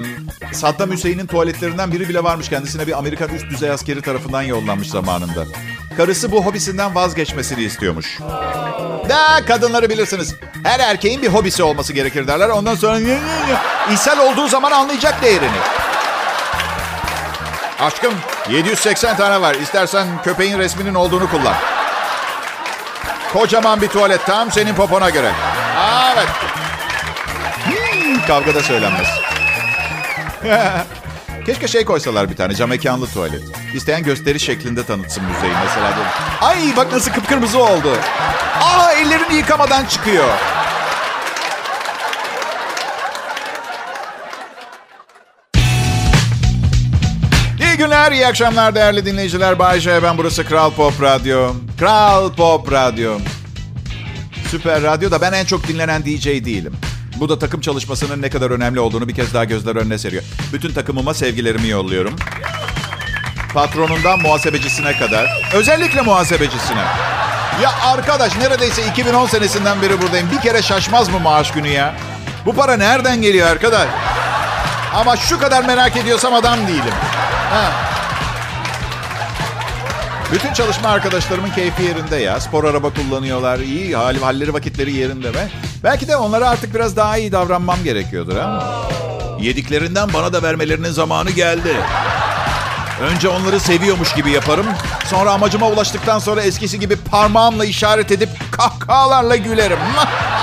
Saddam 0.53 0.91
Hüseyin'in 0.91 1.27
tuvaletlerinden 1.27 1.91
biri 1.91 2.09
bile 2.09 2.23
varmış. 2.23 2.49
Kendisine 2.49 2.88
bir 2.88 2.97
Amerikan 2.97 3.29
üst 3.29 3.49
düzey 3.49 3.69
askeri 3.71 4.01
tarafından 4.01 4.41
yollanmış 4.41 4.89
zamanında. 4.89 5.45
Karısı 5.97 6.31
bu 6.31 6.45
hobisinden 6.45 6.95
vazgeçmesini 6.95 7.63
istiyormuş. 7.63 8.19
Da 9.09 9.45
kadınları 9.47 9.89
bilirsiniz. 9.89 10.35
Her 10.63 10.79
erkeğin 10.79 11.21
bir 11.21 11.27
hobisi 11.27 11.63
olması 11.63 11.93
gerekir 11.93 12.27
derler. 12.27 12.49
Ondan 12.49 12.75
sonra 12.75 12.99
ishal 13.93 14.19
olduğu 14.19 14.47
zaman 14.47 14.71
anlayacak 14.71 15.21
değerini. 15.21 15.57
Aşkım 17.79 18.13
780 18.49 19.17
tane 19.17 19.41
var. 19.41 19.55
İstersen 19.55 20.07
köpeğin 20.23 20.59
resminin 20.59 20.93
olduğunu 20.93 21.29
kullan. 21.29 21.55
Kocaman 23.35 23.81
bir 23.81 23.87
tuvalet 23.87 24.25
tam 24.25 24.51
senin 24.51 24.75
popona 24.75 25.09
göre. 25.09 25.31
Evet. 26.13 26.27
Hmm, 27.65 28.27
kavgada 28.27 28.63
söylenmez. 28.63 29.07
Keşke 31.45 31.67
şey 31.67 31.85
koysalar 31.85 32.29
bir 32.29 32.35
tane 32.35 32.55
cam 32.55 32.69
mekanlı 32.69 33.07
tuvalet. 33.07 33.41
İsteyen 33.73 34.03
gösteri 34.03 34.39
şeklinde 34.39 34.83
tanıtsın 34.83 35.23
müzeyi 35.23 35.53
mesela. 35.65 35.93
Ay 36.41 36.57
bak 36.77 36.91
nasıl 36.91 37.11
kıpkırmızı 37.11 37.63
oldu. 37.63 37.97
Aa 38.61 38.91
ellerini 38.91 39.35
yıkamadan 39.35 39.85
çıkıyor. 39.85 40.29
Günler, 48.05 48.17
iyi 48.17 48.27
akşamlar 48.27 48.75
değerli 48.75 49.05
dinleyiciler. 49.05 49.59
Bay 49.59 49.79
J, 49.79 50.03
ben 50.03 50.17
burası 50.17 50.45
Kral 50.45 50.71
Pop 50.71 51.01
Radyo. 51.01 51.53
Kral 51.79 52.33
Pop 52.33 52.71
Radyo. 52.71 53.17
Süper 54.51 54.83
Radyo 54.83 55.11
da 55.11 55.21
ben 55.21 55.33
en 55.33 55.45
çok 55.45 55.67
dinlenen 55.67 56.05
DJ 56.05 56.25
değilim. 56.25 56.73
Bu 57.19 57.29
da 57.29 57.39
takım 57.39 57.61
çalışmasının 57.61 58.21
ne 58.21 58.29
kadar 58.29 58.51
önemli 58.51 58.79
olduğunu 58.79 59.07
bir 59.07 59.15
kez 59.15 59.33
daha 59.33 59.43
gözler 59.43 59.75
önüne 59.75 59.97
seriyor. 59.97 60.23
Bütün 60.53 60.73
takımıma 60.73 61.13
sevgilerimi 61.13 61.67
yolluyorum. 61.67 62.15
Patronundan 63.53 64.19
muhasebecisine 64.19 64.97
kadar. 64.97 65.43
Özellikle 65.53 66.01
muhasebecisine. 66.01 66.83
Ya 67.61 67.71
arkadaş 67.83 68.37
neredeyse 68.37 68.87
2010 68.87 69.27
senesinden 69.27 69.81
beri 69.81 70.01
buradayım. 70.01 70.31
Bir 70.31 70.41
kere 70.41 70.61
şaşmaz 70.61 71.09
mı 71.09 71.19
maaş 71.19 71.51
günü 71.51 71.67
ya? 71.67 71.95
Bu 72.45 72.55
para 72.55 72.77
nereden 72.77 73.21
geliyor 73.21 73.47
arkadaş? 73.47 73.87
Ama 74.93 75.17
şu 75.17 75.39
kadar 75.39 75.63
merak 75.63 75.97
ediyorsam 75.97 76.33
adam 76.33 76.67
değilim. 76.67 76.93
Ha. 77.49 77.84
Bütün 80.31 80.53
çalışma 80.53 80.89
arkadaşlarımın 80.89 81.49
keyfi 81.49 81.83
yerinde 81.83 82.15
ya. 82.15 82.39
Spor 82.39 82.63
araba 82.63 82.89
kullanıyorlar. 82.89 83.59
iyi 83.59 83.95
hal, 83.95 84.15
halleri 84.17 84.53
vakitleri 84.53 84.91
yerinde 84.93 85.33
ve 85.33 85.47
belki 85.83 86.07
de 86.07 86.17
onlara 86.17 86.49
artık 86.49 86.75
biraz 86.75 86.95
daha 86.95 87.17
iyi 87.17 87.31
davranmam 87.31 87.83
gerekiyordur 87.83 88.38
ha. 88.38 88.63
Yediklerinden 89.39 90.13
bana 90.13 90.33
da 90.33 90.43
vermelerinin 90.43 90.91
zamanı 90.91 91.29
geldi. 91.31 91.75
Önce 93.01 93.29
onları 93.29 93.59
seviyormuş 93.59 94.13
gibi 94.13 94.31
yaparım. 94.31 94.65
Sonra 95.05 95.31
amacıma 95.31 95.67
ulaştıktan 95.69 96.19
sonra 96.19 96.41
eskisi 96.41 96.79
gibi 96.79 96.95
parmağımla 96.95 97.65
işaret 97.65 98.11
edip 98.11 98.29
kahkahalarla 98.51 99.35
gülerim. 99.35 99.79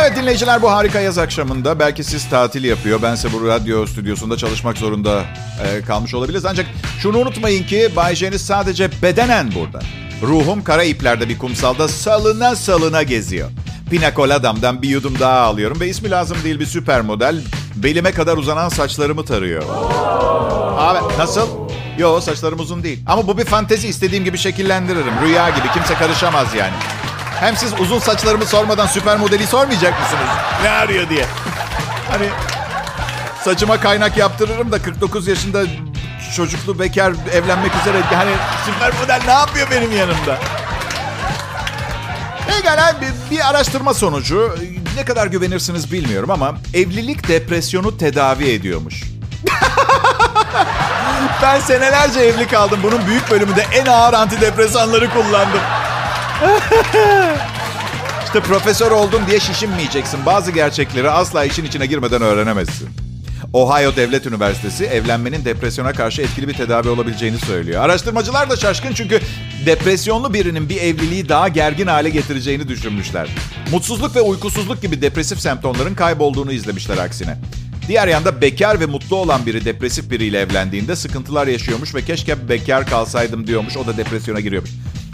Evet 0.00 0.16
dinleyiciler 0.16 0.62
bu 0.62 0.70
harika 0.70 1.00
yaz 1.00 1.18
akşamında 1.18 1.78
belki 1.78 2.04
siz 2.04 2.28
tatil 2.28 2.64
yapıyor. 2.64 3.02
Bense 3.02 3.32
bu 3.32 3.46
radyo 3.46 3.86
stüdyosunda 3.86 4.36
çalışmak 4.36 4.78
zorunda 4.78 5.24
e, 5.64 5.82
kalmış 5.82 6.14
olabiliriz. 6.14 6.44
Ancak 6.44 6.66
şunu 6.98 7.18
unutmayın 7.18 7.64
ki 7.64 7.90
Bay 7.96 8.14
J'niz 8.14 8.46
sadece 8.46 8.90
bedenen 9.02 9.54
burada. 9.54 9.80
Ruhum 10.22 10.64
kara 10.64 10.84
iplerde 10.84 11.28
bir 11.28 11.38
kumsalda 11.38 11.88
salına 11.88 12.56
salına 12.56 13.02
geziyor. 13.02 13.50
Pina 13.90 14.14
Colada'mdan 14.14 14.82
bir 14.82 14.88
yudum 14.88 15.18
daha 15.20 15.40
alıyorum 15.40 15.80
ve 15.80 15.88
ismi 15.88 16.10
lazım 16.10 16.36
değil 16.44 16.60
bir 16.60 16.66
süper 16.66 17.00
model. 17.00 17.42
Belime 17.74 18.12
kadar 18.12 18.36
uzanan 18.36 18.68
saçlarımı 18.68 19.24
tarıyor. 19.24 19.62
Abi 20.78 21.18
nasıl? 21.18 21.48
Yo 21.98 22.20
saçlarım 22.20 22.60
uzun 22.60 22.82
değil. 22.82 23.02
Ama 23.06 23.26
bu 23.26 23.38
bir 23.38 23.44
fantezi 23.44 23.88
istediğim 23.88 24.24
gibi 24.24 24.38
şekillendiririm. 24.38 25.14
Rüya 25.24 25.50
gibi 25.50 25.68
kimse 25.74 25.94
karışamaz 25.94 26.54
yani. 26.54 26.74
Hem 27.40 27.56
siz 27.56 27.72
uzun 27.80 27.98
saçlarımı 27.98 28.46
sormadan 28.46 28.86
süper 28.86 29.16
modeli 29.16 29.46
sormayacak 29.46 30.00
mısınız? 30.00 30.28
Ne 30.62 30.70
arıyor 30.70 31.08
diye. 31.08 31.24
Hani 32.10 32.26
saçıma 33.44 33.80
kaynak 33.80 34.16
yaptırırım 34.16 34.72
da 34.72 34.82
49 34.82 35.28
yaşında 35.28 35.62
çocuklu 36.36 36.78
bekar 36.78 37.12
evlenmek 37.32 37.72
üzere. 37.80 38.00
Hani 38.00 38.30
süper 38.66 38.92
model 39.00 39.20
ne 39.26 39.32
yapıyor 39.32 39.68
benim 39.70 39.96
yanımda? 39.96 40.38
Pekala 42.46 42.94
bir, 43.00 43.36
bir 43.36 43.50
araştırma 43.50 43.94
sonucu 43.94 44.58
ne 44.96 45.04
kadar 45.04 45.26
güvenirsiniz 45.26 45.92
bilmiyorum 45.92 46.30
ama 46.30 46.54
evlilik 46.74 47.28
depresyonu 47.28 47.98
tedavi 47.98 48.50
ediyormuş. 48.50 49.02
ben 51.42 51.60
senelerce 51.60 52.20
evli 52.20 52.46
kaldım. 52.46 52.80
Bunun 52.82 53.06
büyük 53.06 53.30
bölümünde 53.30 53.66
en 53.72 53.86
ağır 53.86 54.14
antidepresanları 54.14 55.10
kullandım. 55.10 55.60
işte 58.24 58.40
profesör 58.40 58.90
oldum 58.90 59.22
diye 59.26 59.40
şişinmeyeceksin. 59.40 60.26
Bazı 60.26 60.50
gerçekleri 60.50 61.10
asla 61.10 61.44
işin 61.44 61.64
içine 61.64 61.86
girmeden 61.86 62.22
öğrenemezsin. 62.22 62.88
Ohio 63.52 63.96
Devlet 63.96 64.26
Üniversitesi 64.26 64.84
evlenmenin 64.84 65.44
depresyona 65.44 65.92
karşı 65.92 66.22
etkili 66.22 66.48
bir 66.48 66.54
tedavi 66.54 66.88
olabileceğini 66.88 67.38
söylüyor. 67.38 67.82
Araştırmacılar 67.82 68.50
da 68.50 68.56
şaşkın 68.56 68.92
çünkü 68.94 69.20
depresyonlu 69.66 70.34
birinin 70.34 70.68
bir 70.68 70.76
evliliği 70.76 71.28
daha 71.28 71.48
gergin 71.48 71.86
hale 71.86 72.10
getireceğini 72.10 72.68
düşünmüşler. 72.68 73.28
Mutsuzluk 73.72 74.16
ve 74.16 74.20
uykusuzluk 74.20 74.82
gibi 74.82 75.02
depresif 75.02 75.40
semptomların 75.40 75.94
kaybolduğunu 75.94 76.52
izlemişler 76.52 76.98
aksine. 76.98 77.36
Diğer 77.88 78.08
yanda 78.08 78.40
bekar 78.40 78.80
ve 78.80 78.86
mutlu 78.86 79.16
olan 79.16 79.46
biri 79.46 79.64
depresif 79.64 80.10
biriyle 80.10 80.40
evlendiğinde 80.40 80.96
sıkıntılar 80.96 81.46
yaşıyormuş 81.46 81.94
ve 81.94 82.04
keşke 82.04 82.48
bekar 82.48 82.86
kalsaydım 82.86 83.46
diyormuş. 83.46 83.76
O 83.76 83.86
da 83.86 83.96
depresyona 83.96 84.40
giriyormuş. 84.40 84.70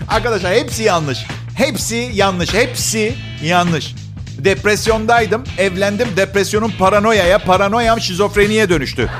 Arkadaşlar 0.08 0.54
hepsi 0.54 0.82
yanlış. 0.82 1.26
Hepsi 1.54 2.10
yanlış. 2.14 2.54
Hepsi 2.54 3.14
yanlış. 3.42 3.94
Depresyondaydım, 4.38 5.44
evlendim. 5.58 6.08
Depresyonun 6.16 6.72
paranoyaya, 6.78 7.38
paranoyam 7.38 8.00
şizofreniye 8.00 8.68
dönüştü. 8.68 9.10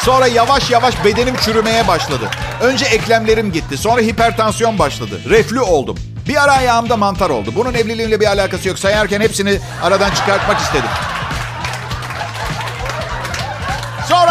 Sonra 0.00 0.26
yavaş 0.26 0.70
yavaş 0.70 1.04
bedenim 1.04 1.36
çürümeye 1.36 1.88
başladı. 1.88 2.30
Önce 2.62 2.84
eklemlerim 2.84 3.52
gitti. 3.52 3.76
Sonra 3.76 4.00
hipertansiyon 4.00 4.78
başladı. 4.78 5.20
Reflü 5.28 5.60
oldum. 5.60 5.98
Bir 6.28 6.44
ara 6.44 6.52
ayağımda 6.52 6.96
mantar 6.96 7.30
oldu. 7.30 7.52
Bunun 7.56 7.74
evliliğimle 7.74 8.20
bir 8.20 8.26
alakası 8.26 8.68
yok. 8.68 8.78
Sayarken 8.78 9.20
hepsini 9.20 9.58
aradan 9.82 10.10
çıkartmak 10.10 10.60
istedim. 10.60 10.90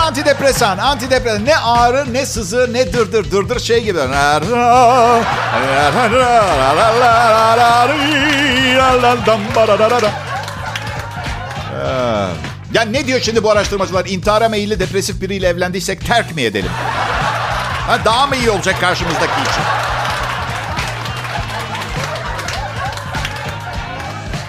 Antidepresan, 0.08 0.78
antidepresan. 0.78 1.46
Ne 1.46 1.58
ağrı, 1.58 2.14
ne 2.14 2.26
sızı, 2.26 2.74
ne 2.74 2.94
dırdır. 2.94 3.32
Dırdır 3.32 3.60
şey 3.60 3.84
gibi. 3.84 4.00
Ya 12.74 12.82
ne 12.82 13.08
diyor 13.08 13.20
şimdi 13.20 13.44
bu 13.44 13.52
araştırmacılar? 13.52 14.06
İntihara 14.06 14.50
meyilli 14.50 14.80
depresif 14.80 15.22
biriyle 15.22 15.48
evlendiysek 15.48 16.06
terk 16.06 16.36
mi 16.36 16.42
edelim? 16.42 16.72
Ha, 17.88 18.00
daha 18.06 18.28
mı 18.28 18.36
iyi 18.36 18.50
olacak 18.50 18.82
karşımızdaki 18.82 19.42
için? 19.42 19.64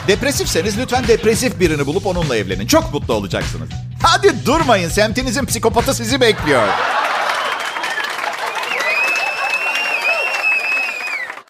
Depresifseniz 0.09 0.79
lütfen 0.79 1.09
depresif 1.09 1.61
birini 1.61 1.87
bulup 1.87 2.07
onunla 2.07 2.37
evlenin. 2.37 2.67
Çok 2.67 2.95
mutlu 2.95 3.15
olacaksınız. 3.15 3.88
Hadi 4.03 4.47
durmayın. 4.47 4.89
Semtinizin 4.89 5.45
psikopatı 5.45 5.95
sizi 5.95 6.21
bekliyor. 6.21 6.69